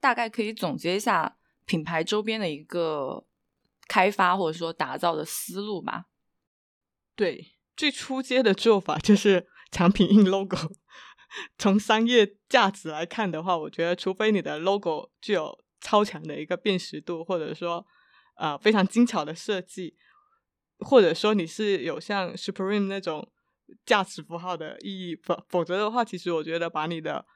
[0.00, 3.26] 大概可以总结一下品牌周边的一个
[3.88, 6.06] 开发或者说打造的思路吧。
[7.16, 10.56] 对，最初阶的做法就是产品印 logo。
[11.56, 15.58] 从商业价值来看的话，我觉得除非你的 logo 具有
[15.92, 17.86] 超强的一个辨识度，或者说，
[18.38, 19.94] 呃，非常精巧的设计，
[20.78, 23.30] 或者说你是有像 Supreme 那种
[23.84, 27.26] 价值符号的意义，否否则的话，其实我觉得把你的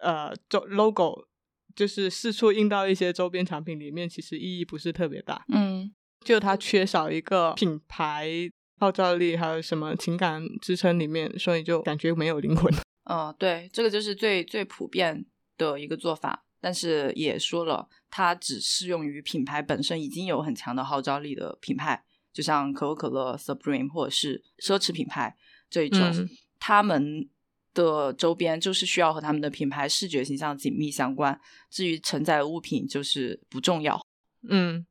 [0.00, 1.28] 呃周 logo
[1.76, 5.44] 就是四处印到一些周边产品里面，其实意义不是特别大。
[5.52, 5.94] 嗯，
[6.24, 8.28] 就它缺少一个品牌
[8.80, 12.74] 号召力，还有什么情感支撑里面，所以就感觉没有灵魂。
[13.04, 15.24] 嗯， 对，这个就是最最普遍
[15.56, 16.44] 的一个做法。
[16.60, 25.34] 但是也说了，它只适用于品牌本身已经有很强的号召力的品牌，就像可口可乐、Supreme 或者是奢侈品牌
[25.70, 27.28] 这一种，他们
[27.72, 31.40] 的周边就是需要和他们的品牌视觉形象紧密相关。
[31.70, 34.00] 至于承载的物品，就是不重要。
[34.48, 34.84] 嗯，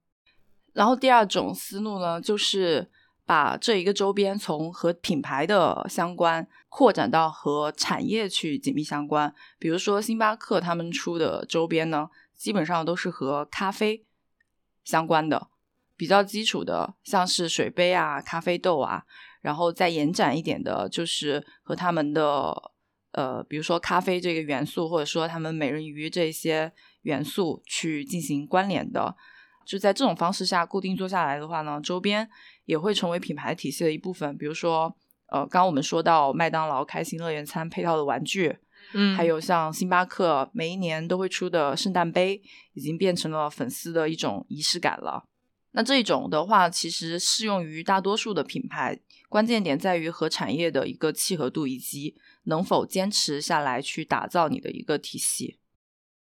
[0.73, 2.89] 然后第二种思路呢，就是
[3.29, 6.47] 把这一个周边从和品牌的相关。
[6.67, 14.05] 扩展到和产业去紧密相关，比如说星巴克他们出的周边呢，基本上都是和咖啡
[14.83, 15.47] 相关的，
[15.97, 19.03] 比较基础的，像是水杯啊、咖啡豆啊，
[19.41, 22.71] 然后再延展一点的，就是和他们的
[23.13, 29.15] 呃，比如说咖啡这个元素，或者说他们美人鱼这些元素去进行关联的。
[29.65, 32.27] 就在这种方式下固定做下来的话呢，周边
[32.69, 34.37] 也会成为品牌体系的一部分。
[34.37, 34.95] 比如说，
[35.29, 38.59] 呃，刚刚我们说到麦当劳开心乐园餐配套的玩具，
[38.93, 45.25] 嗯，还有像星巴克每一年都会出的圣诞杯，已经变成了粉丝的一种仪式感了。
[45.71, 55.57] 那这种的话，其实适用于大多数的品牌，关键点在于和产业的一个契合度，以及能否坚持下来去打造你的一个体系。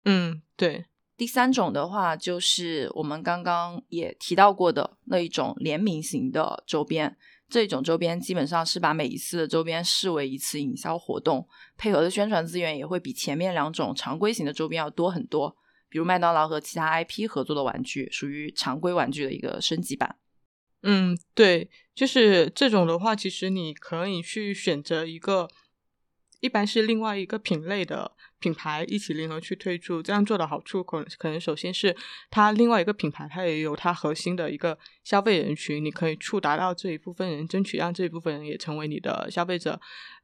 [0.05, 0.87] 嗯，对。
[1.21, 7.15] 第三种的话，就是我们刚刚也提到过的那一种联名型的周边。
[7.47, 15.55] 这种周边基本上是把每一次的周边视为一次营销活动，配合的宣传资源也会比前面两种常规型的周边要多很多。
[15.91, 20.17] 比如麦当劳和其他 IP 合作的玩具，属于常规玩具的一个升级版。
[20.85, 25.51] 嗯，对，就是这种的话，其实你可以去选择一个。
[26.43, 31.95] 一般是另外一个品类的品牌一起联合去推出，这样做的好处可能可能首先是
[32.31, 39.81] 它另外一个品牌它也有它核心的一个消费人群，你可以触达到这一部分人，争取让这一部分人也成为你的消费者。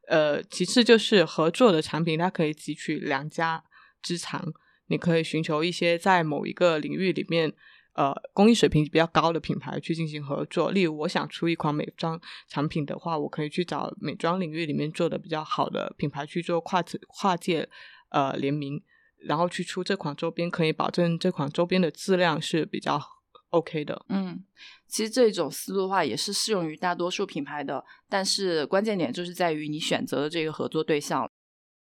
[0.09, 3.63] 呃，其次就是合作的产品，它可以汲取两家
[4.01, 4.51] 之长，
[4.87, 7.53] 你可以寻求一些在某一个领域里面。
[7.97, 10.69] 呃，工艺水平比较高的品牌去进行合作。
[10.69, 17.67] 例如，我想出一款美妆产品的话，我可以去找美妆领域里面做的比较好的品牌去做跨跨界
[18.09, 18.83] 呃联名，
[19.17, 23.01] 然后去出这款周边，可以保证这款周边的质量是比较
[23.49, 24.05] OK 的。
[24.09, 24.43] 嗯，
[24.87, 31.29] 其实这种思路的话也是适用于大多数品牌的，但是关键点就是在于你选择的这个合作对象。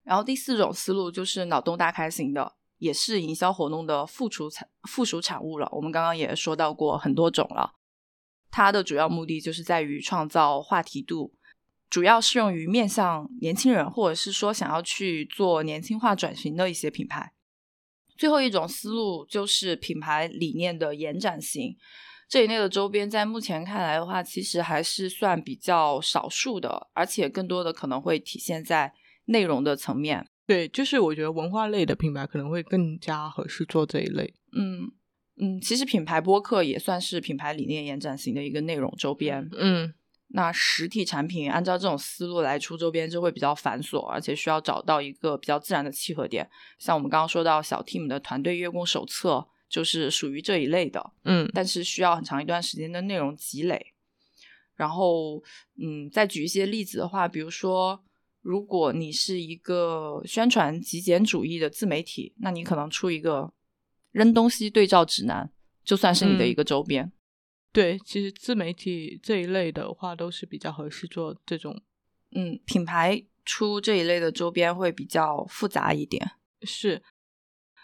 [0.03, 2.57] 然后第四种思路就是脑洞大开型的。
[2.79, 5.69] 也是营销活动的附属产附属产物了。
[5.73, 7.73] 我们刚刚也说到过很多种了，
[8.51, 11.33] 它的主要目的就是在于创造话题度，
[11.95, 17.33] 主要适用于面向年轻人，或者是说想要去做年轻化转型的一些品牌。
[18.17, 21.77] 最后一种思路就是品牌理念的延展型，
[22.29, 28.93] 这一类的周边在目前看来的话，其实还是算比较少数的，而且更多的可能会体现在
[29.27, 30.27] 内容的层面。
[30.49, 34.35] 对，就是我觉得文化类的品牌可能会更加合适做这一类。
[34.51, 34.91] 嗯
[35.41, 39.49] 嗯，其实品牌播客也算是品牌理念延展型的一个内容周边。
[39.57, 39.95] 嗯，
[40.37, 46.49] 那实体产品按照这种思路来出周边就会比较繁琐，而且需要找到一个比较自然的契合点。
[46.79, 51.13] 像我们刚刚说到小 team 的团队月供手册就是属于这一类的。
[51.25, 53.95] 嗯，但是需要很长一段时间的内容积累。
[54.75, 55.43] 然后，
[55.81, 58.05] 嗯，再举一些例子的话，比如说。
[58.45, 63.51] 如果你是一个宣传极简主义的自媒体，那你可能出一个
[64.13, 65.51] 扔东西对照指南，
[65.83, 67.11] 就算是你的一个周边。
[67.75, 71.83] 对，其实自媒体这一类的话，都是比较合适做这种。
[72.31, 76.31] 嗯，品牌出这一类的周边会比较复杂一点。
[76.63, 77.03] 是，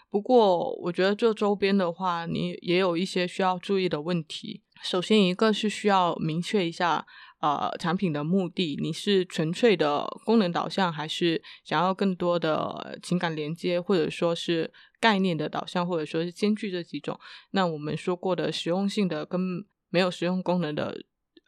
[0.09, 4.63] 不过我觉得做周边的话，你也有一些需要注意的问题。
[4.81, 7.05] 首先，一个是需要明确一下。
[7.41, 17.19] 呃，产品的目的，你是纯粹的功能导向，还是想要更多的情感连接，或者说是概念的导向，或者说是兼具这几种？
[17.49, 20.97] 那我们说过的实用性的跟没有实用功能的，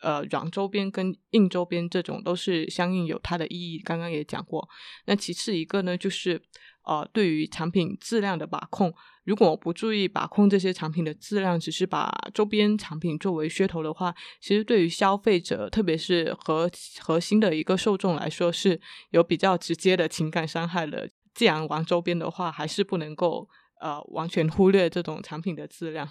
[0.03, 3.79] 呃，软周边跟硬周边这种都是相应有它的意义。
[3.79, 4.69] 刚刚也讲过。
[5.05, 6.39] 那其次一个呢，就是
[6.85, 8.93] 呃，对于产品质量的把控。
[9.23, 21.09] 如果不注意把控这些产品的质量，只是把周边产品作为噱头的话，其实对于消费者，特别是核核心的一个受众来说，是有比较直接的情感伤害的。
[21.33, 23.47] 既然玩周边的话，还是不能够
[23.79, 26.09] 呃完全忽略这种产品的质量。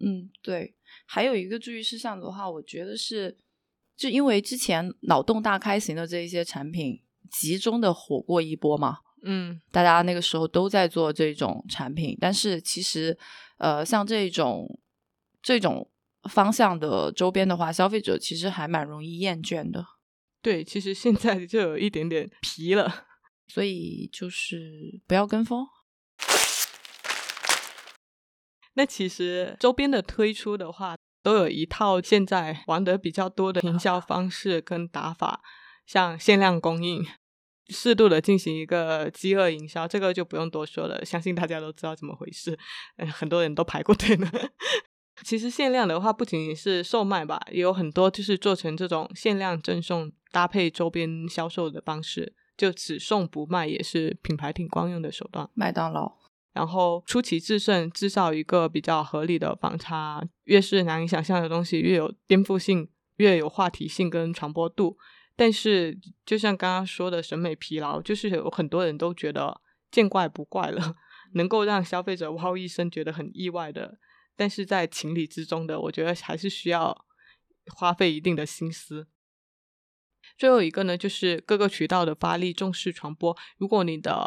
[0.00, 0.74] 嗯，对。
[1.06, 3.36] 还有一个注意事项的话，我觉得是，
[3.96, 8.98] 就因为之前脑洞大开型的这一些产品集中的火过一波嘛。
[9.22, 13.16] 嗯，大家那个时候都在做这种产品，但是其实，
[13.58, 14.80] 呃，像这种
[15.42, 15.90] 这种
[16.30, 19.84] 方向的周边的话，消费者其实还蛮容易厌倦的。
[20.40, 23.04] 对，其实现在就有一点点皮了，
[23.46, 25.66] 所以就是不要跟风。
[28.74, 35.40] 那其实周边的推出的话，都有一套现在玩得比较多的营销方式跟打法，
[35.86, 37.06] 像限量供应。
[37.72, 42.58] 适度的进行一个饥饿营销，这个就不用多说了，相信大家都知道怎么回事。
[42.96, 44.28] 嗯，很多人都排过队呢。
[45.22, 55.48] 其实限量的话，不仅仅是售卖吧，也有很多就是做成这种限量赠送搭配周边销售的方式，就只送不卖，也是品牌挺惯用的手段。
[55.54, 56.16] 麦当劳，
[56.52, 62.88] 然后出奇制胜，制造一个比较合理的反差，越是难以想象的东西，越有颠覆性。
[63.16, 64.96] 越有话题性跟传播度。
[65.36, 70.96] 但是，就像刚刚说的审美疲劳，就是有很多人都觉得见怪不怪了，
[71.34, 73.98] 能够让消费者哇一声觉得很意外的，
[74.36, 77.04] 但是在情理之中的，我觉得还是需要
[77.74, 79.06] 花费一定的心思。
[80.38, 83.36] 最后一个呢，就是各个渠道的发力，重视传播。
[83.58, 84.26] 如果你的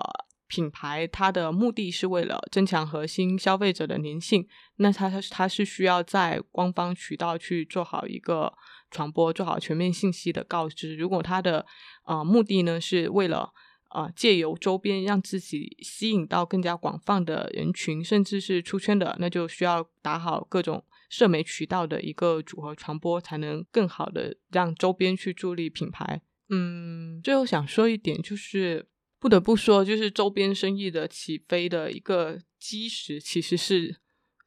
[0.54, 8.54] 品牌它的目的是为了增强核心消费者的粘性，那它它它是需要在官方渠道去做好一个
[8.92, 10.96] 传播，做好全面信息的告知。
[10.96, 11.66] 如果它的
[12.06, 13.52] 呃目的呢是为了
[13.90, 26.22] 啊借由周边让自己吸引到更加广泛的人群，甚至是出圈的，那就需要打好各种社媒渠道的一个组合传播，才能更好的让周边去助力品牌。
[26.50, 28.86] 嗯，最后想说一点就是。
[29.24, 33.96] 不得不说，就是周边生意的起飞的一个基石，其实是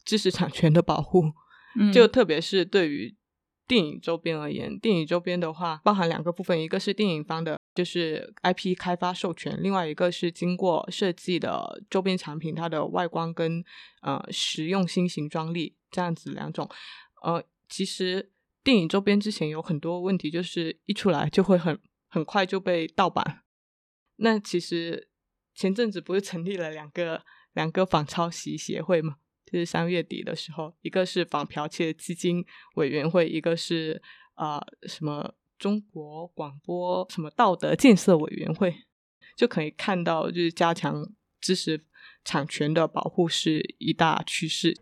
[0.04, 1.32] 知识产权的保护。
[1.94, 3.16] 就特别是对于
[3.66, 13.64] 电影周边而言，电影周边的话，包含两个部分，一个是电影方的，就是 IP 开发授权；，另外一个是经过设计的周边产品，它的外观跟
[14.02, 16.68] 呃实用新型专利这样子两种。
[17.22, 18.30] 呃，其实
[18.62, 23.40] 电影周边之前有很多问题，就是一出来就会很很快就被盗版。
[24.16, 25.08] 那其实
[25.54, 27.22] 前阵子不是成立了两个
[27.54, 29.16] 两个反抄袭协会吗？
[29.44, 32.44] 就是三月底的时候，一个是反剽窃基金
[32.74, 34.02] 委员会，一个是
[34.34, 38.74] 啊什么中国广播什么道德建设委员会，
[39.36, 41.08] 就可以看到就是加强
[41.40, 41.84] 知识
[42.24, 44.76] 产权的保护是一大趋势。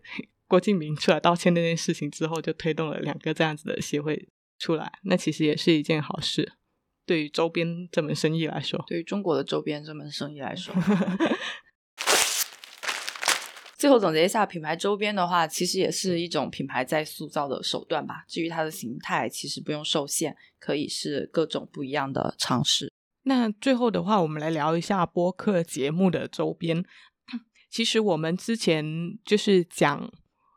[0.48, 4.28] 郭敬明出来道歉那件事情之后，就推动了两个这样子的协会
[4.58, 6.54] 出来，那其实也是一件好事。
[7.06, 10.74] 对于周边这门生意来说，对于中国的周边这门生意来说，
[13.76, 18.24] 最后总结一下，品牌周边的话，其实也是一种品牌在塑造的手段吧。
[18.26, 22.90] 至于它的形态，其实不用受限，可以是各种不一样的尝试。
[23.24, 26.82] 那最后的话，我们来聊一下播客节目的周边。
[27.68, 30.10] 其实我们之前就是讲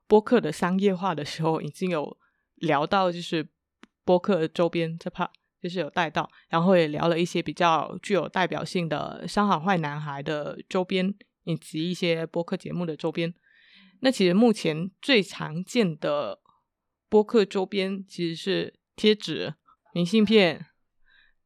[0.07, 2.17] 播客的商业化的时候，已经有
[2.55, 3.49] 聊到，就是
[4.05, 5.29] 播客周边这 part。
[5.61, 13.33] 就是有带到，然后也聊了一些比较具有代表性的《伤好坏男孩》的周边，以及一些播客节目的周边。
[14.01, 16.39] 那其实目前最常见的
[17.09, 19.55] 播客周边其实是贴纸、
[19.93, 20.67] 明信片、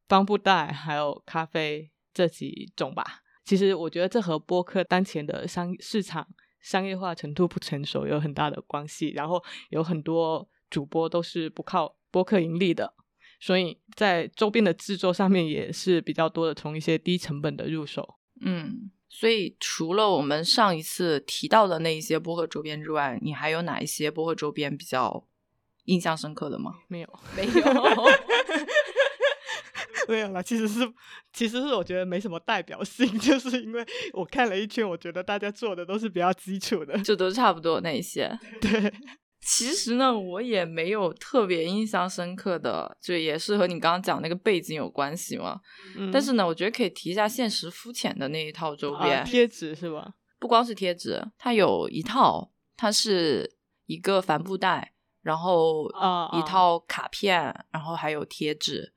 [0.06, 3.22] 帆布袋，还有咖啡这几种吧。
[3.44, 6.28] 其实我觉得这和播客当前的商市场
[6.60, 9.08] 商业化程度不成熟有很大的关系。
[9.10, 12.94] 然后有很多主播都是不靠播客盈利的。
[13.44, 18.14] 所以在周边的制作上面也是比较多的，从一些低成本的入手。
[18.40, 25.26] 嗯，所以除了我们上一次提到的那一些播客周边之外，你还有哪一些播客周边比较
[25.86, 26.72] 印象深刻的吗？
[26.86, 27.52] 没有， 没有，
[30.06, 30.40] 没有了。
[30.40, 30.80] 其实是，
[31.32, 38.38] 其实是我觉得没什么代表性， 就是因为我看了一圈，我觉得大家做的都是比较基础的，就都差不多那一些。
[38.62, 38.94] 对。
[39.44, 45.60] 其实呢，我也没有特别印象深刻的，就也是和你刚刚讲那个背景有关系嘛。
[46.12, 50.14] 但是呢，我觉得可以提一下现实肤浅的那一套周边贴纸是吧？
[50.38, 55.88] 不光是贴纸，它有一套，它是一个帆布袋，然后
[56.32, 58.92] 一套卡片，然后还有贴纸。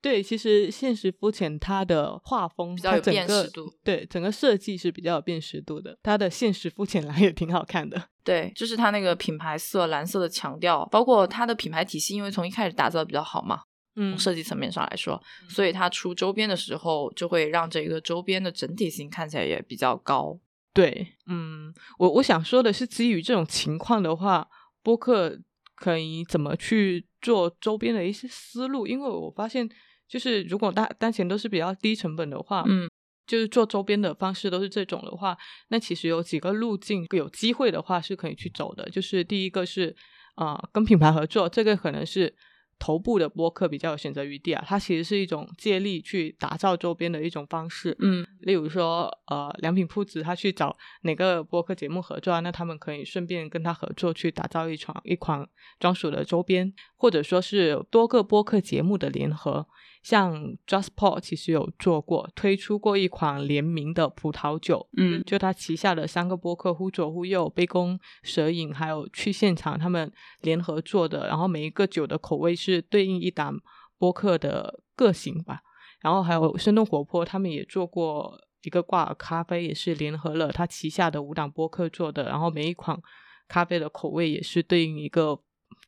[0.00, 5.98] 对，其实现实肤浅，它的画风比较有辨识度，对，整个设计是比较有辨识度的。
[6.04, 13.62] 它的现实肤浅 蓝也挺好看的，对，就是它那个品牌色蓝色的强调，包括它的品牌体系，因为从一开始打造的比较好嘛，
[13.96, 20.38] 嗯，设计层面上来说，所以它出周边的时候，就会让这个周边的整体性看起来也比较高。
[20.72, 24.48] 对，嗯，我我想说的是，基于这种情况的话，
[24.80, 25.40] 播客
[25.74, 28.86] 可以怎么去做周边的一些思路？
[28.86, 29.68] 因为我发现。
[30.08, 32.88] 就是如果大当前都是比较低成本的话，嗯，
[33.26, 35.36] 就是做周边的方式都是这种的话，
[35.68, 38.88] 那其实有几个路径，有机会的话是可以去走的。
[38.90, 39.94] 就是第一个是
[40.34, 42.34] 啊，跟品牌合作，这个可能是。
[42.80, 47.96] 头部的播客比较有选择余地啊，它其实是一种借力去打造周边的一种方式。
[47.98, 55.44] 嗯，例如说，呃，良品铺子他去找哪个播客节目合作啊，那他们可以顺便跟他合作去打造一款一款
[55.80, 59.66] 专属的周边，或者说是多个播客节目的联合。
[60.00, 73.60] 像 JustPod 其实有做过，推出过一款联名的葡萄酒，嗯，就他旗下的三个播客忽左忽右、杯弓蛇影，还有去现场，他们联合做的，然后每一个酒的口味是对应一档
[73.98, 75.60] 播客的个性吧。
[76.00, 82.96] 然后还有生动活泼，他们也做过一个挂耳咖啡，也是联合了他旗下的五档播客做的，然后每一款
[83.48, 85.38] 咖啡的口味也是对应一个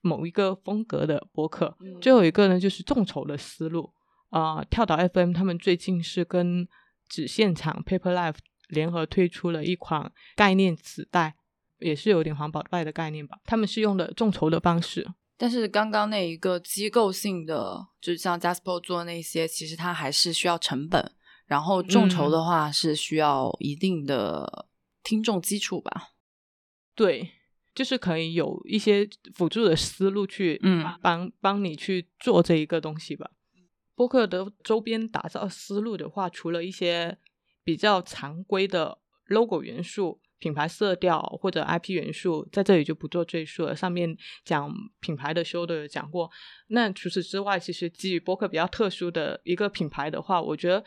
[0.01, 1.77] 某一个风格的播客。
[1.81, 3.93] 嗯最后一个呢，就是众筹的思路。
[4.31, 6.69] 啊、跳岛 FM 他们最近是跟
[7.09, 8.37] 纸现场 Paper Life
[8.69, 11.35] 联合推出了一款概念磁带，
[11.81, 13.39] 也是有点环保袋的概念吧。
[13.45, 15.09] 他们是用的众筹的方式。
[15.37, 21.13] 但是刚刚那一个机构性的，就是像 Jasper 做的那些，其实它还是需要成本。
[21.47, 24.69] 然后众筹的话是需要一定的
[25.03, 26.11] 听众基础吧。
[26.95, 27.33] 对，
[27.75, 33.31] 就是可以有一些辅助的思路去嗯帮帮你去做这一个东西吧。
[33.95, 37.19] 播客的周边打造思路的话，除了一些
[37.63, 43.77] 比较常规的 logo 元素、品牌色调或者 IP 元素，在这里就不做赘述了。
[43.77, 46.31] 上面讲品牌的时候都有讲过。
[46.69, 50.83] 那除此之外，其实基于播客比较特殊的一个品牌的话，我觉得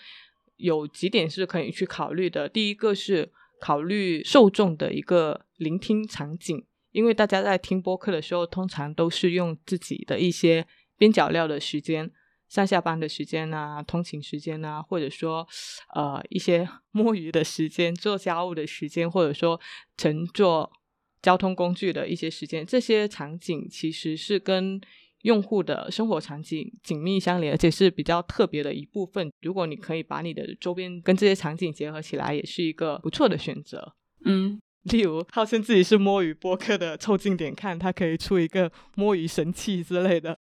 [0.57, 2.49] 有几点是可以去考虑的。
[2.49, 3.31] 第一个是
[3.61, 10.65] 考虑受众的一个聆听场景，因为大家在听播客的时候，通常都是用自己的一些
[10.97, 12.09] 边角料的时间。
[12.49, 15.47] 上下班的时间啊，通勤时间啊，或者说
[15.95, 19.59] 呃一些 摸鱼的时间、做家务的时间，或者说
[19.97, 20.71] 乘坐
[21.19, 24.79] 交通工具的一些时间，这些场景其实是跟
[25.23, 29.31] 用户的生活场景紧密相连，而且是比较特别的一部分。
[29.41, 33.95] 如果你可以把你的周边跟这些场景结合起来，也是一个不错的选择。
[34.25, 40.37] 嗯，例如，号称自己是摸鱼播客的凑近点看，它可以出一个摸鱼神器之类的。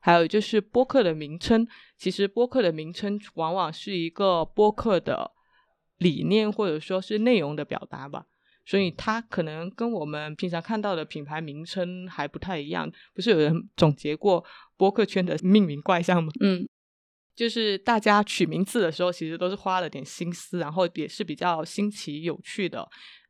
[0.00, 1.66] 还有就是播客的名称，
[1.96, 5.32] 其实播客的名称往往是一个播客的
[5.96, 8.26] 理念或者说是内容的表达吧，
[8.66, 12.90] 所以它可能跟我们平常看到的品牌名称还不太一样。
[13.14, 14.44] 不是有人总结过
[14.76, 16.30] 播客圈的命名怪象吗？
[16.40, 16.68] 嗯，
[17.34, 22.86] 就是大家取名字的时候，其实都是花了点心思，然后也是比较新奇有趣的。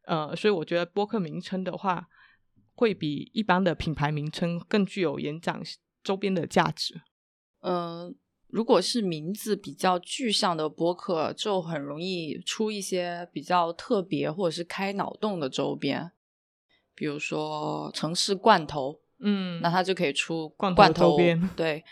[0.07, 2.09] 呃，所以我觉得播客名称的话，
[2.75, 5.61] 会比一般的品牌名称更具有延展
[6.03, 7.01] 周边的价值。
[7.61, 8.13] 呃，
[8.49, 16.13] 如果是名字比较具象的播客，就很容易出一些比较特别或者是开脑洞的周边，
[16.95, 21.83] 比如说城市罐头，嗯那它就可以出罐头罐周边对，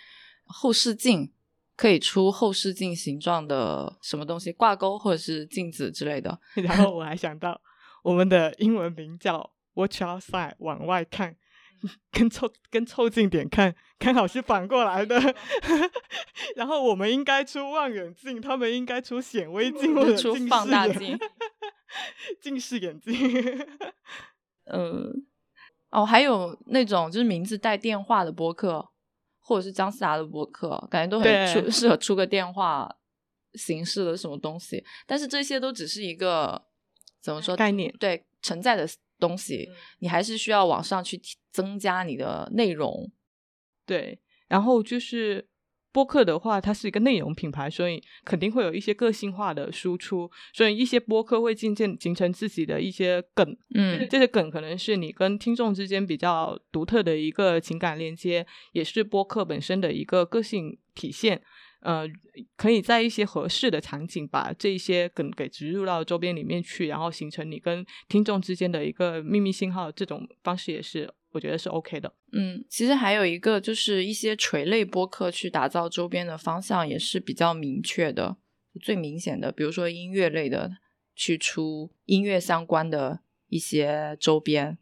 [0.45, 1.33] 后视镜
[1.75, 6.39] 可以出后视镜形状的什么东西挂钩或者是镜子之类的。
[6.55, 7.59] 然后我还想到
[8.03, 11.37] 我们的英文名叫 Watch Outside，往外看，
[12.13, 15.21] 跟凑跟凑近点看，刚好是反过来的。
[16.57, 21.19] 然后我们应该出望远镜，他们应该出显微镜或者出放大眼镜，
[22.41, 23.13] 近视眼镜。
[24.65, 25.27] 嗯，
[25.91, 28.91] 哦，还有那种就是名字带电话的播客，
[29.41, 32.89] 或者是姜思达的播客，感觉都很出适合出个电话
[33.55, 34.85] 形式的什么东西。
[35.07, 36.65] 但是这些都只是一个
[37.23, 38.87] 怎么说概念对存在的
[39.19, 39.71] 东西，
[40.01, 41.21] 你还是需要往上去
[41.53, 43.11] 增加你的内容。
[43.87, 44.19] 对，
[44.49, 45.47] 然后就是
[45.93, 61.43] 播客的话，它是一个内容品牌，所以肯定会有一些个性化的输出，所以一些播客会渐渐形成自己的一些梗，嗯这些梗可能是你跟听众之间比较独特的一个情感连接，也是播客本身的一个个性体现。
[61.83, 62.09] 呃，
[62.57, 72.15] 可以在一些合适的场景把这一些梗给植入到周边里面去，然后形成你跟听众之间的一个秘密信号，这种方式也是我觉得是 OK 的。
[72.33, 78.37] 嗯，其实还有一个就是一些垂类播客去打造周边的方向也是比较明确的，
[78.81, 80.79] 最明显的，比如说音乐类的，
[81.17, 84.79] 去出音乐相关的一些周边，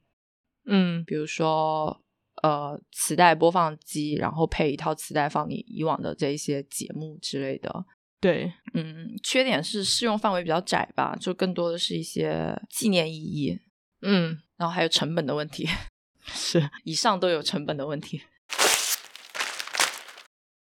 [0.66, 2.02] 嗯，比如说
[2.42, 7.84] 呃磁带播放机，然后配一套磁带放你以往的这一些节目之类的。
[8.20, 13.58] 对，嗯，缺点是适用范围比较窄吧，就更多的是一些纪念意义，
[14.02, 15.66] 嗯，然后还有成本的问题，
[16.26, 16.68] 是。
[16.84, 18.22] 以上都有成本的问题。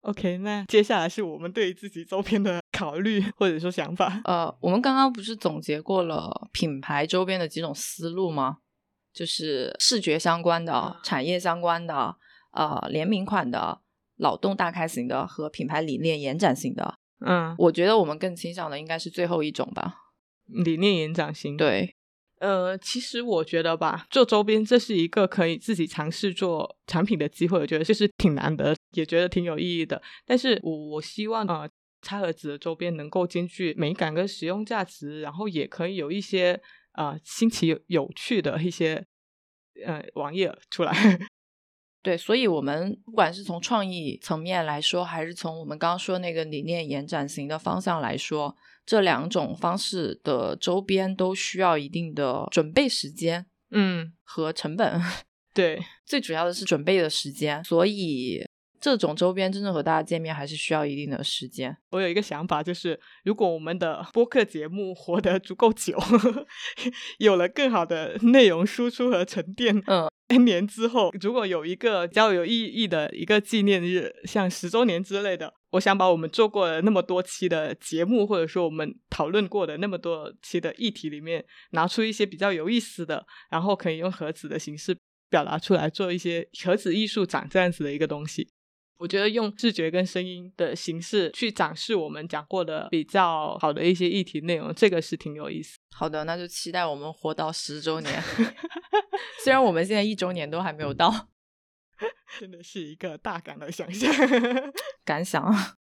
[0.03, 4.21] OK，那接下来是我们对自己周边的考虑或者说想法。
[4.25, 8.59] 呃，我们刚刚不是总结过了品牌周边的几种思路吗？
[9.19, 12.15] 就是视觉相关的、产业相关的、
[12.53, 13.81] 呃联名款的、
[14.19, 16.95] 脑洞大开型的和品牌理念延展型的。
[17.27, 19.97] 嗯，我觉得我们更倾向的应该是最后一种吧。
[20.47, 21.97] 理念延展型。，对，
[22.39, 30.01] 呃，其实我觉得吧，做周边这是一个可以自己尝试做产品的机会，我觉得这是挺难得，也觉得挺有意义的。
[30.25, 31.69] 但是我我希望呃，
[32.03, 36.61] 拆盒子的周边能够兼具美感跟实用价值，然后也可以有一些
[36.93, 39.05] 呃新奇有有趣的一些
[39.85, 40.93] 呃网页出来。
[42.01, 48.57] 对，所以我们不管是从创意层面来说，还是从我们刚刚说那个理念延展型的方向来说，
[48.87, 55.03] 这两种方式的周边都需要一定的准备时间嗯，和成本。
[55.53, 58.47] 对，最主要的是准备的时间，所以
[58.81, 61.77] 这种周边真正和大家见面还是需要一定的时间。
[61.91, 65.99] 我有一个想法，就是如果我们的播客节目活得足够久，
[67.19, 84.97] 有了更好的内容输出和沉淀，嗯，N 年之后，如果有一个比较有意义的一个纪念日，像十周年之类的，我想把我们做过的那么多期的节目，或者说我们讨论过的那么多期的议题里面，拿出一些比较有意思的，然后可以用盒子的形式
[85.31, 88.49] 表达出来，做一些盒子艺术展这样子的一个东西。
[88.99, 95.79] 我觉得用视觉跟声音的形式去展示我们讲过的比较好的一些议题内容，这个是挺有意思。
[95.95, 98.23] 好的，那就期待我们活到十周年。
[99.45, 101.29] 虽然我们现在一周年都还没有到，
[102.41, 104.13] 真的是一个大胆的想象。
[105.05, 105.75] 感想啊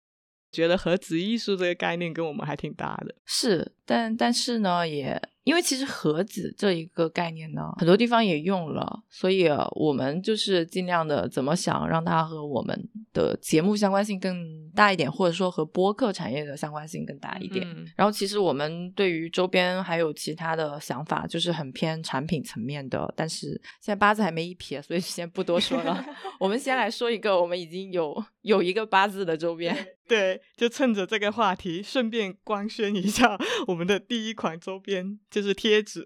[0.51, 3.15] 觉得盒子艺术这个概念跟我们还挺搭的。
[3.25, 12.77] 是，但但是呢，也因为其实盒子这一个概念呢，很多地方也用了，所以呃我们就是尽量的怎么想让它和我们
[13.13, 17.65] 的节目相关性更大一点，或者说和播客产业的相关性更大一点。
[17.65, 23.47] 嗯然后其实我们对于周边还有其他的想法，就是很偏产品层面的，但是
[23.79, 26.05] 现在八字还没一撇，所以先不多说了。
[26.41, 29.73] 我们先来说一个我们已经有有一个八字的周边。
[30.07, 36.03] 对，就趁着这个话题，顺便官宣一下 我们的第一款周边，就是贴纸，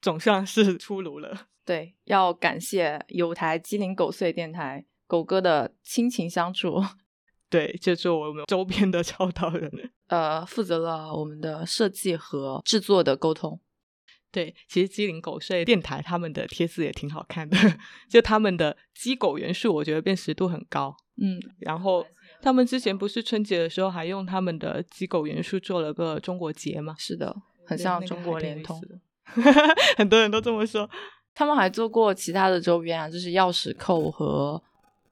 [0.00, 1.48] 总算是出炉了。
[1.66, 6.80] 对，要感谢有台鸡零狗碎电台狗哥的亲情相助，
[7.48, 9.72] 对，就是我们周边的超导人。
[10.08, 13.58] 呃，负责了我们的设计和制作的沟通。
[14.30, 17.56] 对，其实鸡零狗碎电台他们的贴字也挺好看的，
[18.10, 20.94] 就他们的鸡狗元素，我觉得辨识度很高。
[21.16, 22.04] 嗯，然后
[22.44, 26.94] 他们之前不是春节的时候还用他们的鸡狗元素做了个中国结吗？
[26.98, 27.34] 是的，
[27.64, 29.62] 很像中国联通挺有意思。
[29.62, 30.88] 的 很多人都这么说。
[31.34, 34.62] 他们还做过其他的周边啊，就是钥匙扣和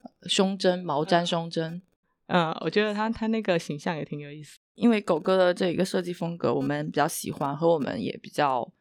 [0.03, 1.81] 呃胸针、毛毡胸针。
[2.27, 4.59] 嗯，我觉得他他那个形象也挺有意思。
[4.75, 8.71] 因为狗哥的这一个设计风格，我们比较喜欢，和我们也比较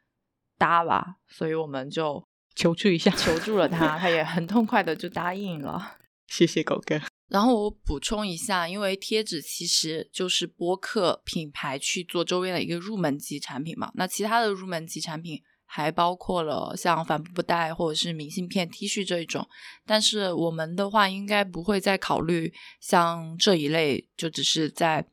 [0.58, 2.22] 搭吧，所以我们就
[2.54, 5.96] 求助一下，求助了他，他也很痛快的就答应了。
[6.28, 7.00] 谢谢狗哥。
[7.32, 13.90] 然后我补充一下，因为贴纸其实就是播客品牌去做周边的一个入门级产品嘛。
[13.94, 19.48] 那其他的入门级产品还包括了像帆布袋或者是明信片、T 恤这一种。
[19.86, 22.52] 但是我们的话，应该不会再考虑
[22.82, 25.08] 像这一类，就只是在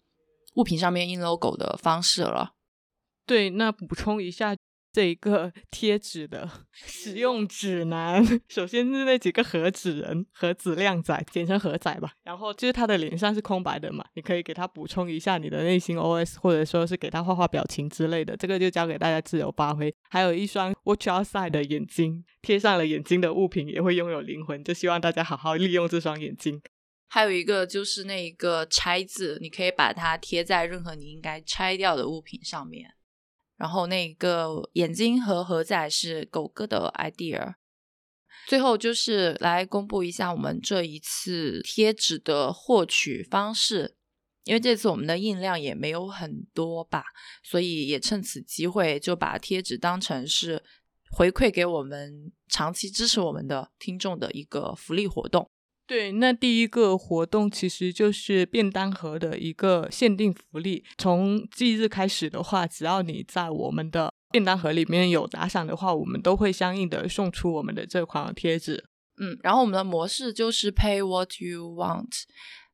[0.56, 2.56] 物品上面印 logo 的方式了。
[3.26, 4.54] 对，那补充一下
[4.92, 8.24] 这一个 贴纸的 使用指南。
[8.50, 12.14] 首先是那几个盒子人，盒子靓仔，简称盒仔吧。
[12.24, 19.94] 然后就是他的脸上是空白的嘛，你可以给他补充一下你的内心 OS，或者说是给他画画表情之类的，这个就交给大家自由发挥。
[20.10, 26.62] 还有一双 Watch Outside 的眼睛，贴上了眼睛的物品也会拥有灵魂，就希望大家好好利用这双眼睛。
[27.12, 32.94] 还有一个就是那一个拆字，你可以把它贴在任何你应该拆掉的物品上面。
[33.60, 37.56] 然后那个眼睛和盒仔是狗哥的 idea。
[38.48, 43.96] 最后就是来公布一下我们这一次贴纸的获取方式，
[44.46, 47.04] 因为这次我们的印量也没有很多吧，
[47.44, 50.64] 所以也趁此机会就把贴纸当成是
[51.12, 55.52] 回馈给我们长期支持我们的听众的一个福利活动。
[55.90, 60.86] 对，那第一个活动其实就是便当盒的一个限定福利。
[61.00, 68.86] 从即日开始的话，只要你在我们的便当盒里面有打赏的话，我们都会相应的送出我们的这款贴纸。
[69.20, 72.22] 嗯，然后我们的模式就是 pay what you want，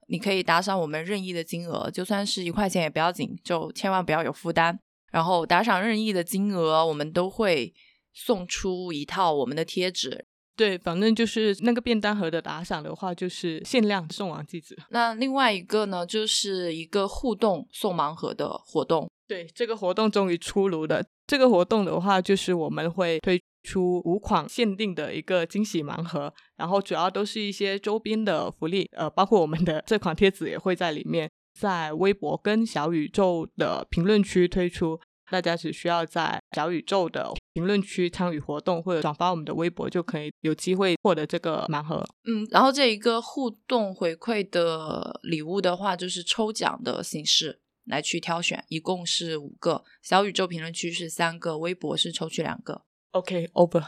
[0.09, 4.77] 你可以打赏我们任意的金额，就算是一块钱也不要紧，就千万不要有负担。
[5.13, 7.73] 然后打赏任意的金额，我们都会
[8.13, 10.25] 送出一套我们的贴纸。
[10.55, 14.77] 对，反正就是那个便当盒的打赏的话，就是限量送完即止。
[14.89, 19.09] 那另外一个呢，就是一个互动送盲盒的活动。
[19.27, 21.03] 对，这个活动终于出炉了。
[21.27, 31.29] 这个活动的话，就是我们会推出五款限定的一个惊喜盲盒，然后主要都是一些周边的福利，呃，包括我们的这款贴纸也会在里面，
[31.59, 34.99] 在微博跟小宇宙的评论区推出。
[35.31, 42.05] 大家只需要在小宇宙的评论区参与活动，或者转发我们的微博，就可以有机会获得这个盲盒。
[42.25, 49.85] 嗯，然后这一个互动回馈的礼物的话，就是抽奖的形式来去挑选，一共是五个。
[50.03, 52.81] 小宇宙评论区是三个，微博是抽取两个。
[53.11, 53.85] OK，over、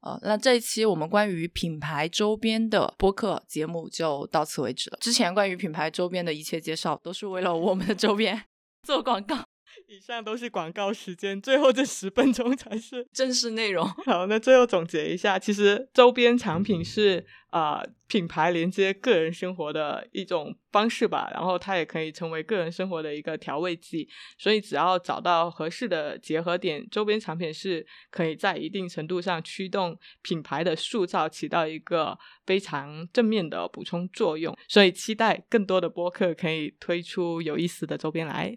[0.00, 4.96] 呃，那这一期我们关于品牌周边的播客节目就到此为止了。
[4.98, 8.44] 之前关于品牌周边的一切介绍，都是为了我们的周边
[8.88, 9.44] 做广告。
[9.88, 13.86] 以上都是广告时间，最后这十分钟才是 正式内容。
[14.06, 24.08] 好，那最后总结一下，其实周边产品是啊、品牌连接个人生活的一种方式吧，然后它也可以成为个人生活的一个调味剂。
[24.38, 32.16] 所以只要找到合适的结合点，周边产品是可以在一定程度上驱动品牌的塑造，起到一个
[32.46, 34.56] 非常正面的补充作用。
[34.68, 38.56] 所以期待更多的播客可以推出有意思的周边来。